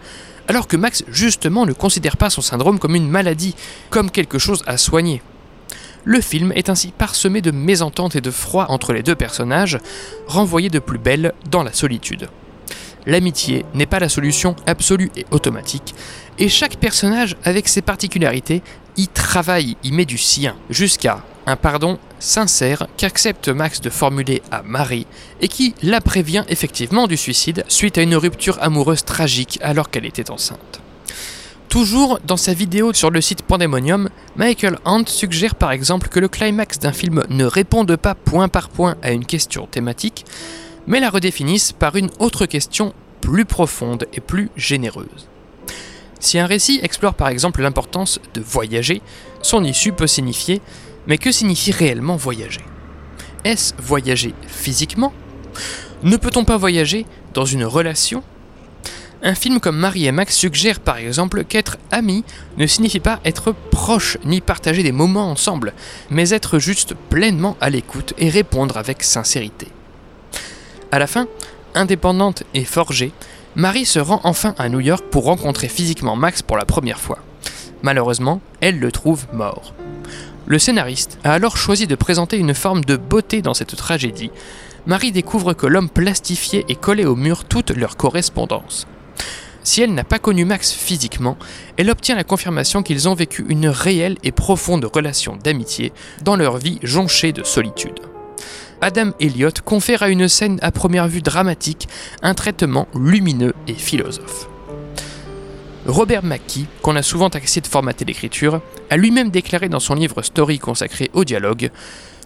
alors 0.46 0.68
que 0.68 0.76
Max 0.76 1.04
justement 1.08 1.66
ne 1.66 1.72
considère 1.72 2.16
pas 2.16 2.30
son 2.30 2.42
syndrome 2.42 2.78
comme 2.78 2.94
une 2.94 3.08
maladie, 3.08 3.54
comme 3.90 4.10
quelque 4.10 4.38
chose 4.38 4.62
à 4.66 4.76
soigner. 4.76 5.22
Le 6.04 6.20
film 6.20 6.52
est 6.54 6.68
ainsi 6.68 6.92
parsemé 6.96 7.40
de 7.40 7.50
mésententes 7.50 8.14
et 8.14 8.20
de 8.20 8.30
froid 8.30 8.66
entre 8.68 8.92
les 8.92 9.02
deux 9.02 9.14
personnages, 9.14 9.78
renvoyés 10.26 10.68
de 10.68 10.78
plus 10.78 10.98
belle 10.98 11.32
dans 11.50 11.62
la 11.62 11.72
solitude. 11.72 12.28
l'amitié 13.06 13.66
n'est 13.74 13.84
pas 13.84 13.98
la 13.98 14.08
solution 14.08 14.56
absolue 14.66 15.10
et 15.14 15.26
automatique, 15.30 15.94
et 16.38 16.48
chaque 16.48 16.76
personnage, 16.76 17.36
avec 17.44 17.68
ses 17.68 17.82
particularités, 17.82 18.62
y 18.96 19.08
travaille, 19.08 19.76
y 19.84 19.92
met 19.92 20.06
du 20.06 20.16
sien, 20.16 20.56
jusqu'à 20.70 21.22
un 21.46 21.56
pardon 21.56 21.98
sincère 22.18 22.86
qu'accepte 22.96 23.48
Max 23.48 23.80
de 23.80 23.90
formuler 23.90 24.42
à 24.50 24.62
Marie 24.62 25.06
et 25.40 25.48
qui 25.48 25.74
la 25.82 26.00
prévient 26.00 26.44
effectivement 26.48 27.06
du 27.06 27.16
suicide 27.16 27.64
suite 27.68 27.98
à 27.98 28.02
une 28.02 28.16
rupture 28.16 28.58
amoureuse 28.62 29.04
tragique 29.04 29.58
alors 29.62 29.90
qu'elle 29.90 30.06
était 30.06 30.30
enceinte. 30.30 30.83
Toujours 31.74 32.20
dans 32.24 32.36
sa 32.36 32.54
vidéo 32.54 32.92
sur 32.92 33.10
le 33.10 33.20
site 33.20 33.42
Pandemonium, 33.42 34.08
Michael 34.36 34.78
Hunt 34.84 35.06
suggère 35.08 35.56
par 35.56 35.72
exemple 35.72 36.06
que 36.06 36.20
le 36.20 36.28
climax 36.28 36.78
d'un 36.78 36.92
film 36.92 37.24
ne 37.28 37.44
réponde 37.44 37.96
pas 37.96 38.14
point 38.14 38.46
par 38.46 38.68
point 38.68 38.94
à 39.02 39.10
une 39.10 39.26
question 39.26 39.66
thématique, 39.66 40.24
mais 40.86 41.00
la 41.00 41.10
redéfinisse 41.10 41.72
par 41.72 41.96
une 41.96 42.10
autre 42.20 42.46
question 42.46 42.94
plus 43.20 43.44
profonde 43.44 44.06
et 44.12 44.20
plus 44.20 44.50
généreuse. 44.54 45.28
Si 46.20 46.38
un 46.38 46.46
récit 46.46 46.78
explore 46.80 47.14
par 47.14 47.26
exemple 47.26 47.60
l'importance 47.60 48.20
de 48.34 48.40
voyager, 48.40 49.02
son 49.42 49.64
issue 49.64 49.90
peut 49.90 50.06
signifier 50.06 50.60
mais 51.08 51.18
que 51.18 51.32
signifie 51.32 51.72
réellement 51.72 52.14
voyager? 52.14 52.62
Est-ce 53.42 53.74
voyager 53.82 54.32
physiquement? 54.46 55.12
Ne 56.04 56.18
peut-on 56.18 56.44
pas 56.44 56.56
voyager 56.56 57.04
dans 57.32 57.44
une 57.44 57.64
relation 57.64 58.22
un 59.24 59.34
film 59.34 59.58
comme 59.58 59.78
Marie 59.78 60.06
et 60.06 60.12
Max 60.12 60.36
suggère 60.36 60.80
par 60.80 60.98
exemple 60.98 61.44
qu'être 61.44 61.78
ami 61.90 62.24
ne 62.58 62.66
signifie 62.66 63.00
pas 63.00 63.20
être 63.24 63.52
proche 63.70 64.18
ni 64.24 64.42
partager 64.42 64.82
des 64.82 64.92
moments 64.92 65.30
ensemble, 65.30 65.72
mais 66.10 66.30
être 66.30 66.58
juste 66.58 66.94
pleinement 67.08 67.56
à 67.60 67.70
l'écoute 67.70 68.12
et 68.18 68.28
répondre 68.28 68.76
avec 68.76 69.02
sincérité. 69.02 69.68
À 70.92 70.98
la 70.98 71.06
fin, 71.06 71.26
indépendante 71.74 72.42
et 72.52 72.66
forgée, 72.66 73.12
Marie 73.56 73.86
se 73.86 73.98
rend 73.98 74.20
enfin 74.24 74.54
à 74.58 74.68
New 74.68 74.80
York 74.80 75.04
pour 75.10 75.24
rencontrer 75.24 75.68
physiquement 75.68 76.16
Max 76.16 76.42
pour 76.42 76.58
la 76.58 76.66
première 76.66 77.00
fois. 77.00 77.18
Malheureusement, 77.82 78.42
elle 78.60 78.78
le 78.78 78.92
trouve 78.92 79.24
mort. 79.32 79.74
Le 80.46 80.58
scénariste 80.58 81.18
a 81.24 81.32
alors 81.32 81.56
choisi 81.56 81.86
de 81.86 81.94
présenter 81.94 82.36
une 82.36 82.52
forme 82.52 82.84
de 82.84 82.96
beauté 82.96 83.40
dans 83.40 83.54
cette 83.54 83.74
tragédie. 83.74 84.30
Marie 84.86 85.12
découvre 85.12 85.54
que 85.54 85.66
l'homme 85.66 85.88
plastifié 85.88 86.66
et 86.68 86.74
collé 86.74 87.06
au 87.06 87.16
mur 87.16 87.44
toute 87.44 87.70
leur 87.70 87.96
correspondance. 87.96 88.86
Si 89.64 89.80
elle 89.80 89.94
n'a 89.94 90.04
pas 90.04 90.18
connu 90.18 90.44
Max 90.44 90.72
physiquement, 90.72 91.38
elle 91.78 91.90
obtient 91.90 92.14
la 92.14 92.22
confirmation 92.22 92.82
qu'ils 92.82 93.08
ont 93.08 93.14
vécu 93.14 93.46
une 93.48 93.66
réelle 93.66 94.18
et 94.22 94.30
profonde 94.30 94.84
relation 94.84 95.36
d'amitié 95.42 95.92
dans 96.22 96.36
leur 96.36 96.58
vie 96.58 96.78
jonchée 96.82 97.32
de 97.32 97.42
solitude. 97.42 97.98
Adam 98.82 99.12
Elliott 99.20 99.62
confère 99.62 100.02
à 100.02 100.10
une 100.10 100.28
scène 100.28 100.58
à 100.60 100.70
première 100.70 101.08
vue 101.08 101.22
dramatique 101.22 101.88
un 102.20 102.34
traitement 102.34 102.86
lumineux 102.94 103.54
et 103.66 103.72
philosophe. 103.72 104.48
Robert 105.86 106.24
McKee, 106.24 106.66
qu'on 106.82 106.96
a 106.96 107.02
souvent 107.02 107.30
taxé 107.30 107.62
de 107.62 107.66
formater 107.66 108.04
l'écriture, 108.04 108.60
a 108.90 108.98
lui-même 108.98 109.30
déclaré 109.30 109.70
dans 109.70 109.80
son 109.80 109.94
livre 109.94 110.20
Story 110.20 110.58
consacré 110.58 111.10
au 111.14 111.24
dialogue 111.24 111.70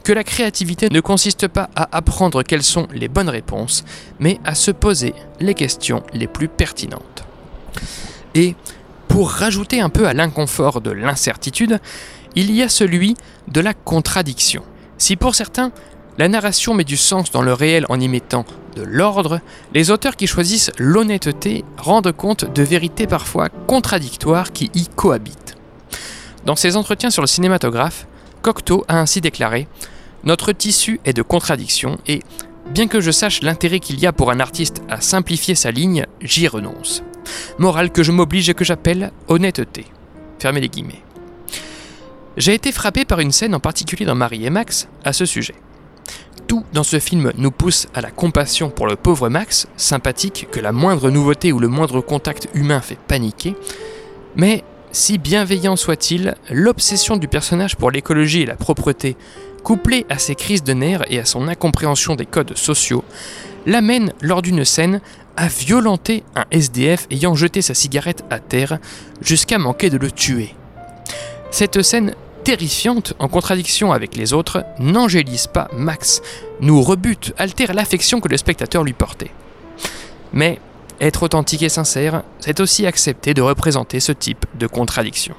que 0.02 0.12
la 0.12 0.24
créativité 0.24 0.88
ne 0.90 1.00
consiste 1.00 1.46
pas 1.46 1.70
à 1.76 1.96
apprendre 1.96 2.42
quelles 2.42 2.62
sont 2.64 2.88
les 2.92 3.08
bonnes 3.08 3.28
réponses, 3.28 3.84
mais 4.18 4.40
à 4.44 4.56
se 4.56 4.72
poser 4.72 5.14
les 5.38 5.54
questions 5.54 6.02
les 6.12 6.26
plus 6.26 6.48
pertinentes. 6.48 7.27
Et 8.34 8.54
pour 9.08 9.30
rajouter 9.30 9.80
un 9.80 9.88
peu 9.88 10.06
à 10.06 10.14
l'inconfort 10.14 10.80
de 10.80 10.90
l'incertitude, 10.90 11.80
il 12.34 12.52
y 12.52 12.62
a 12.62 12.68
celui 12.68 13.14
de 13.48 13.60
la 13.60 13.74
contradiction. 13.74 14.62
Si 14.98 15.16
pour 15.16 15.34
certains, 15.34 15.72
la 16.18 16.28
narration 16.28 16.74
met 16.74 16.84
du 16.84 16.96
sens 16.96 17.30
dans 17.30 17.42
le 17.42 17.52
réel 17.52 17.86
en 17.88 18.00
y 18.00 18.08
mettant 18.08 18.44
de 18.76 18.82
l'ordre, 18.82 19.40
les 19.72 19.90
auteurs 19.90 20.16
qui 20.16 20.26
choisissent 20.26 20.72
l'honnêteté 20.78 21.64
rendent 21.76 22.12
compte 22.12 22.52
de 22.52 22.62
vérités 22.62 23.06
parfois 23.06 23.48
contradictoires 23.48 24.52
qui 24.52 24.70
y 24.74 24.86
cohabitent. 24.88 25.56
Dans 26.44 26.56
ses 26.56 26.76
entretiens 26.76 27.10
sur 27.10 27.22
le 27.22 27.28
cinématographe, 27.28 28.06
Cocteau 28.42 28.84
a 28.88 28.98
ainsi 29.00 29.20
déclaré 29.20 29.68
Notre 30.24 30.52
tissu 30.52 31.00
est 31.04 31.12
de 31.12 31.22
contradictions 31.22 31.98
et, 32.06 32.22
bien 32.70 32.88
que 32.88 33.00
je 33.00 33.10
sache 33.10 33.42
l'intérêt 33.42 33.80
qu'il 33.80 34.00
y 34.00 34.06
a 34.06 34.12
pour 34.12 34.30
un 34.30 34.40
artiste 34.40 34.82
à 34.88 35.00
simplifier 35.00 35.54
sa 35.54 35.70
ligne, 35.70 36.06
j'y 36.20 36.48
renonce. 36.48 37.02
Morale 37.58 37.90
que 37.90 38.02
je 38.02 38.12
m'oblige 38.12 38.48
et 38.48 38.54
que 38.54 38.64
j'appelle 38.64 39.12
honnêteté. 39.28 39.86
Fermez 40.38 40.60
les 40.60 40.68
guillemets. 40.68 41.02
J'ai 42.36 42.54
été 42.54 42.70
frappé 42.70 43.04
par 43.04 43.20
une 43.20 43.32
scène 43.32 43.54
en 43.54 43.60
particulier 43.60 44.06
dans 44.06 44.14
Marie 44.14 44.46
et 44.46 44.50
Max 44.50 44.88
à 45.04 45.12
ce 45.12 45.26
sujet. 45.26 45.54
Tout 46.46 46.64
dans 46.72 46.84
ce 46.84 46.98
film 46.98 47.32
nous 47.36 47.50
pousse 47.50 47.88
à 47.94 48.00
la 48.00 48.10
compassion 48.10 48.70
pour 48.70 48.86
le 48.86 48.96
pauvre 48.96 49.28
Max, 49.28 49.66
sympathique 49.76 50.48
que 50.50 50.60
la 50.60 50.72
moindre 50.72 51.10
nouveauté 51.10 51.52
ou 51.52 51.58
le 51.58 51.68
moindre 51.68 52.00
contact 52.00 52.48
humain 52.54 52.80
fait 52.80 52.98
paniquer, 52.98 53.54
mais 54.36 54.64
si 54.90 55.18
bienveillant 55.18 55.76
soit-il, 55.76 56.34
l'obsession 56.50 57.16
du 57.16 57.28
personnage 57.28 57.76
pour 57.76 57.90
l'écologie 57.90 58.42
et 58.42 58.46
la 58.46 58.56
propreté, 58.56 59.16
couplée 59.62 60.06
à 60.08 60.18
ses 60.18 60.34
crises 60.34 60.62
de 60.62 60.72
nerfs 60.72 61.04
et 61.08 61.18
à 61.18 61.26
son 61.26 61.48
incompréhension 61.48 62.14
des 62.14 62.24
codes 62.24 62.56
sociaux, 62.56 63.04
l'amène 63.66 64.12
lors 64.22 64.40
d'une 64.40 64.64
scène 64.64 65.02
à 65.38 65.46
violenter 65.46 66.24
un 66.34 66.46
SDF 66.50 67.06
ayant 67.12 67.36
jeté 67.36 67.62
sa 67.62 67.72
cigarette 67.72 68.24
à 68.28 68.40
terre 68.40 68.78
jusqu'à 69.20 69.58
manquer 69.58 69.88
de 69.88 69.96
le 69.96 70.10
tuer. 70.10 70.52
Cette 71.52 71.80
scène 71.82 72.16
terrifiante, 72.42 73.14
en 73.20 73.28
contradiction 73.28 73.92
avec 73.92 74.16
les 74.16 74.32
autres, 74.32 74.64
n'angélise 74.80 75.46
pas 75.46 75.68
Max, 75.72 76.22
nous 76.60 76.82
rebute, 76.82 77.34
altère 77.38 77.72
l'affection 77.72 78.20
que 78.20 78.26
le 78.26 78.36
spectateur 78.36 78.82
lui 78.82 78.94
portait. 78.94 79.30
Mais 80.32 80.58
être 81.00 81.22
authentique 81.22 81.62
et 81.62 81.68
sincère, 81.68 82.24
c'est 82.40 82.58
aussi 82.58 82.84
accepter 82.84 83.32
de 83.32 83.40
représenter 83.42 84.00
ce 84.00 84.10
type 84.10 84.44
de 84.58 84.66
contradiction. 84.66 85.36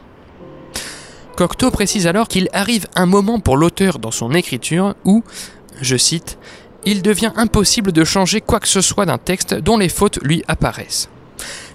Cocteau 1.35 1.71
précise 1.71 2.07
alors 2.07 2.29
qu'il 2.29 2.47
arrive 2.53 2.87
un 2.95 3.05
moment 3.05 3.41
pour 3.41 3.57
l'auteur 3.57 3.99
dans 3.99 4.11
son 4.11 4.33
écriture 4.33 4.95
où, 5.03 5.25
je 5.81 5.97
cite, 5.97 6.37
il 6.85 7.01
devient 7.01 7.31
impossible 7.35 7.91
de 7.91 8.03
changer 8.03 8.41
quoi 8.41 8.59
que 8.59 8.67
ce 8.67 8.81
soit 8.81 9.05
d'un 9.05 9.17
texte 9.17 9.53
dont 9.53 9.77
les 9.77 9.89
fautes 9.89 10.19
lui 10.23 10.43
apparaissent 10.47 11.09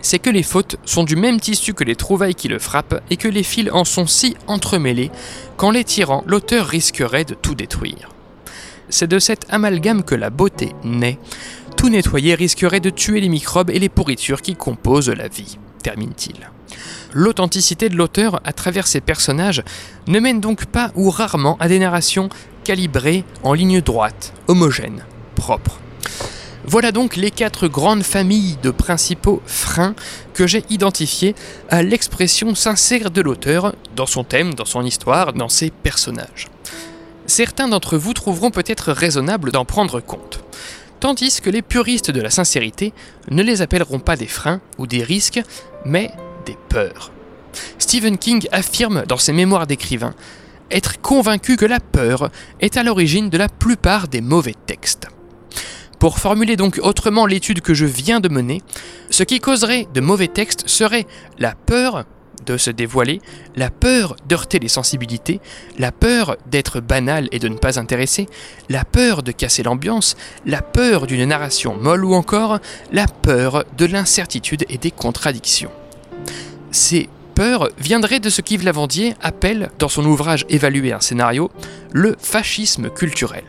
c'est 0.05 0.19
que 0.19 0.31
les 0.31 0.43
fautes 0.43 0.77
sont 0.85 1.05
du 1.05 1.17
même 1.17 1.41
tissu 1.41 1.73
que 1.73 1.83
les 1.83 1.97
trouvailles 1.97 2.35
qui 2.35 2.49
le 2.49 2.59
frappent 2.59 3.03
et 3.09 3.17
que 3.17 3.27
les 3.27 3.43
fils 3.43 3.71
en 3.73 3.85
sont 3.85 4.07
si 4.07 4.37
entremêlés 4.47 5.11
qu'en 5.57 5.71
les 5.71 5.83
tirant, 5.83 6.23
l'auteur 6.27 6.67
risquerait 6.67 7.25
de 7.25 7.35
tout 7.35 7.55
détruire. 7.55 8.11
C'est 8.91 9.09
de 9.09 9.19
cet 9.19 9.47
amalgame 9.49 10.03
que 10.03 10.15
la 10.15 10.29
beauté 10.29 10.73
naît. 10.85 11.19
Tout 11.79 11.89
nettoyer 11.89 12.35
risquerait 12.35 12.81
de 12.81 12.91
tuer 12.91 13.21
les 13.21 13.31
microbes 13.31 13.71
et 13.71 13.79
les 13.79 13.89
pourritures 13.89 14.43
qui 14.43 14.57
composent 14.57 15.09
la 15.09 15.29
vie, 15.29 15.59
termine-t-il. 15.83 16.51
L'authenticité 17.15 17.89
de 17.89 17.97
l'auteur 17.97 18.41
à 18.45 18.53
travers 18.53 18.87
ses 18.87 19.01
personnages 19.01 19.63
ne 20.07 20.21
mène 20.21 20.41
donc 20.41 20.67
pas 20.67 20.91
ou 20.97 21.09
rarement 21.09 21.57
à 21.61 21.69
des 21.69 21.79
narrations 21.79 22.29
calibrées 22.65 23.25
en 23.45 23.53
ligne 23.53 23.81
droite, 23.81 24.33
homogènes, 24.49 25.05
propres. 25.37 25.79
Voilà 26.67 26.93
donc 26.93 27.17
les 27.17 27.31
quatre 27.31 27.69
grandes 27.69 28.03
familles 28.03 28.57
de 28.63 28.71
principaux 28.71 29.43
freins 29.47 29.95
que 30.33 30.47
j'ai 30.47 30.65
identifiés 30.71 31.35
à 31.69 31.83
l'expression 31.83 32.55
sincère 32.55 33.11
de 33.11 33.21
l'auteur, 33.21 33.75
dans 33.95 34.07
son 34.07 34.25
thème, 34.25 34.55
dans 34.55 34.65
son 34.65 34.83
histoire, 34.83 35.35
dans 35.35 35.51
ses 35.51 35.71
personnages. 35.71 36.49
Certains 37.27 37.69
d'entre 37.69 37.99
vous 37.99 38.15
trouveront 38.15 38.51
peut-être 38.51 38.93
raisonnable 38.93 39.53
d'en 39.53 39.67
prendre 39.67 40.01
compte, 40.01 40.43
tandis 41.01 41.43
que 41.43 41.51
les 41.51 41.63
puristes 41.63 42.11
de 42.11 42.21
la 42.21 42.31
sincérité 42.31 42.95
ne 43.31 43.43
les 43.43 43.61
appelleront 43.61 43.99
pas 43.99 44.17
des 44.17 44.27
freins 44.27 44.61
ou 44.79 44.87
des 44.87 45.03
risques, 45.03 45.43
mais 45.85 46.11
des 46.47 46.57
peurs. 46.71 47.13
Stephen 47.79 48.17
King 48.17 48.49
affirme 48.53 49.05
dans 49.07 49.19
ses 49.19 49.33
mémoires 49.33 49.67
d'écrivain 49.67 50.15
être 50.71 51.01
convaincu 51.01 51.57
que 51.57 51.65
la 51.65 51.81
peur 51.81 52.31
est 52.61 52.77
à 52.77 52.83
l'origine 52.83 53.31
de 53.31 53.39
la 53.39 53.49
plupart 53.49 54.09
des 54.09 54.21
mauvais 54.21 54.55
textes. 54.67 55.09
Pour 55.99 56.19
formuler 56.19 56.57
donc 56.57 56.81
autrement 56.83 57.27
l'étude 57.27 57.61
que 57.61 57.75
je 57.75 57.87
viens 57.87 58.21
de 58.21 58.29
mener, 58.29 58.63
ce 59.11 59.23
qui 59.23 59.41
causerait 59.41 59.87
de 59.95 60.01
mauvais 60.01 60.29
textes 60.29 60.69
serait 60.69 61.07
la 61.39 61.55
peur 61.55 62.05
de 62.45 62.57
se 62.57 62.71
dévoiler, 62.71 63.21
la 63.57 63.71
peur 63.71 64.17
d'heurter 64.29 64.59
les 64.59 64.69
sensibilités, 64.69 65.41
la 65.79 65.93
peur 65.93 66.37
d'être 66.47 66.81
banal 66.81 67.29
et 67.33 67.39
de 67.39 67.49
ne 67.49 67.57
pas 67.57 67.79
intéresser, 67.79 68.27
la 68.69 68.85
peur 68.85 69.23
de 69.23 69.33
casser 69.33 69.63
l'ambiance, 69.63 70.17
la 70.45 70.63
peur 70.63 71.07
d'une 71.07 71.25
narration 71.25 71.77
molle 71.77 72.05
ou 72.05 72.15
encore 72.15 72.59
la 72.93 73.07
peur 73.07 73.65
de 73.77 73.87
l'incertitude 73.87 74.67
et 74.69 74.79
des 74.79 74.91
contradictions. 74.91 75.71
Ces 76.71 77.09
peurs 77.35 77.69
viendraient 77.79 78.21
de 78.21 78.31
ce 78.31 78.41
qu'Yves 78.41 78.65
Lavandier 78.65 79.15
appelle, 79.21 79.71
dans 79.79 79.89
son 79.89 80.05
ouvrage 80.05 80.47
Évaluer 80.49 80.93
un 80.93 81.01
scénario, 81.01 81.51
le 81.93 82.17
fascisme 82.19 82.91
culturel. 82.91 83.45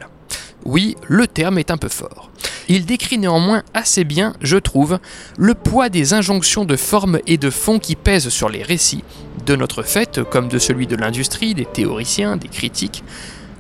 Oui, 0.66 0.96
le 1.08 1.28
terme 1.28 1.60
est 1.60 1.72
un 1.72 1.78
peu 1.78 1.90
fort. 1.90 2.32
Il 2.68 2.86
décrit 2.86 3.20
néanmoins 3.20 3.64
assez 3.76 4.04
bien, 4.04 4.34
je 4.42 4.58
trouve, 4.58 4.98
le 5.38 5.54
poids 5.54 5.90
des 5.90 6.14
injonctions 6.14 6.66
de 6.66 6.76
forme 6.76 7.20
et 7.28 7.38
de 7.38 7.52
fond 7.52 7.78
qui 7.78 7.96
pèsent 7.96 8.30
sur 8.30 8.50
les 8.50 8.64
récits, 8.64 9.04
de 9.46 9.56
notre 9.56 9.84
fait 9.84 10.24
comme 10.24 10.48
de 10.48 10.58
celui 10.58 10.88
de 10.88 10.96
l'industrie, 10.96 11.54
des 11.54 11.66
théoriciens, 11.66 12.38
des 12.38 12.48
critiques, 12.48 13.04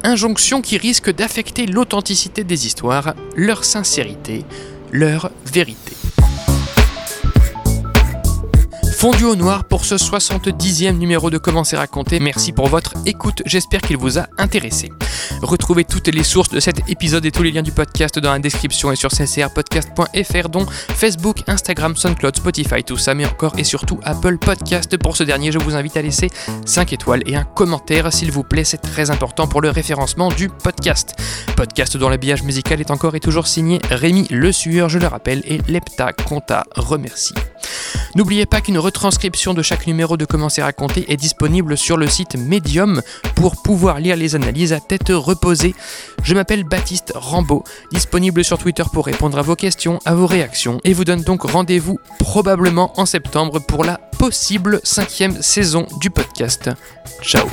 injonctions 0.03 0.61
qui 0.61 0.77
risquent 0.77 1.13
d'affecter 1.13 1.67
l'authenticité 1.67 2.43
des 2.43 2.65
histoires, 2.65 3.13
leur 3.35 3.63
sincérité, 3.63 4.43
leur 4.91 5.29
vérité. 5.45 5.94
Fondu 8.95 9.25
au 9.25 9.35
noir 9.35 9.65
pour 9.65 9.83
ce 9.83 9.95
70e 9.95 10.97
numéro 10.97 11.29
de 11.29 11.37
Comment 11.37 11.65
c'est 11.65 11.75
raconté. 11.75 12.21
Merci 12.21 12.53
pour 12.53 12.69
votre 12.69 12.93
écoute, 13.05 13.41
j'espère 13.45 13.81
qu'il 13.81 13.97
vous 13.97 14.17
a 14.17 14.27
intéressé. 14.37 14.89
Retrouvez 15.41 15.83
toutes 15.83 16.07
les 16.07 16.23
sources 16.23 16.49
de 16.49 16.61
cet 16.61 16.89
épisode 16.89 17.25
et 17.25 17.31
tous 17.31 17.43
les 17.43 17.51
liens 17.51 17.61
du 17.61 17.73
podcast 17.73 18.17
dans 18.19 18.31
la 18.31 18.39
description 18.39 18.93
et 18.93 18.95
sur 18.95 19.09
ccrpodcast.fr 19.09 20.49
dont 20.49 20.65
Facebook, 20.95 21.39
Instagram, 21.47 21.95
SoundCloud, 21.95 22.37
Spotify, 22.37 22.83
tout 22.83 22.95
ça, 22.95 23.13
mais 23.13 23.25
encore 23.25 23.53
et 23.57 23.65
surtout 23.65 23.99
Apple 24.03 24.37
Podcast. 24.37 24.95
Pour 24.97 25.17
ce 25.17 25.23
dernier, 25.23 25.51
je 25.51 25.59
vous 25.59 25.75
invite 25.75 25.97
à 25.97 26.01
laisser 26.01 26.29
5 26.65 26.93
étoiles 26.93 27.23
et 27.25 27.35
un 27.35 27.43
commentaire 27.43 28.13
s'il 28.13 28.31
vous 28.31 28.43
plaît, 28.43 28.63
c'est 28.63 28.77
très 28.77 29.11
important 29.11 29.47
pour 29.47 29.59
le 29.59 29.71
référencement 29.71 30.29
du 30.29 30.47
podcast. 30.47 31.15
Podcast 31.57 31.97
dont 31.97 32.07
l'habillage 32.07 32.43
musical 32.43 32.79
est 32.79 32.91
encore 32.91 33.15
et 33.15 33.19
toujours 33.19 33.47
signé 33.47 33.81
Rémi 33.91 34.25
Le 34.29 34.53
Sueur, 34.53 34.87
je 34.87 34.99
le 34.99 35.07
rappelle, 35.07 35.41
et 35.45 35.59
Lepta 35.67 36.13
Conta 36.13 36.63
remercie. 36.75 37.35
N'oubliez 38.15 38.45
pas 38.45 38.61
qu'une 38.61 38.77
retranscription 38.85 39.55
de 39.55 39.63
chaque 39.63 39.87
numéro 39.87 40.15
de 40.15 40.25
Comment 40.25 40.47
c'est 40.47 40.61
raconté 40.61 41.11
est 41.11 41.17
disponible 41.17 41.75
sur 41.75 41.97
le 41.97 42.07
site 42.07 42.35
Medium 42.35 43.01
pour 43.35 43.61
pouvoir 43.63 43.99
lire 43.99 44.15
les 44.15 44.35
analyses 44.35 44.73
à 44.73 44.79
tête 44.79 45.09
reposée. 45.09 45.73
Je 46.23 46.35
m'appelle 46.35 46.63
Baptiste 46.63 47.11
Rambaud, 47.15 47.63
disponible 47.91 48.43
sur 48.43 48.59
Twitter 48.59 48.83
pour 48.93 49.07
répondre 49.07 49.39
à 49.39 49.41
vos 49.41 49.55
questions, 49.55 49.99
à 50.05 50.13
vos 50.13 50.27
réactions, 50.27 50.79
et 50.83 50.93
vous 50.93 51.03
donne 51.03 51.23
donc 51.23 51.41
rendez-vous 51.41 51.97
probablement 52.19 52.93
en 52.99 53.07
septembre 53.07 53.59
pour 53.59 53.83
la 53.83 53.97
possible 54.19 54.79
cinquième 54.83 55.41
saison 55.41 55.87
du 55.99 56.11
podcast. 56.11 56.69
Ciao 57.23 57.47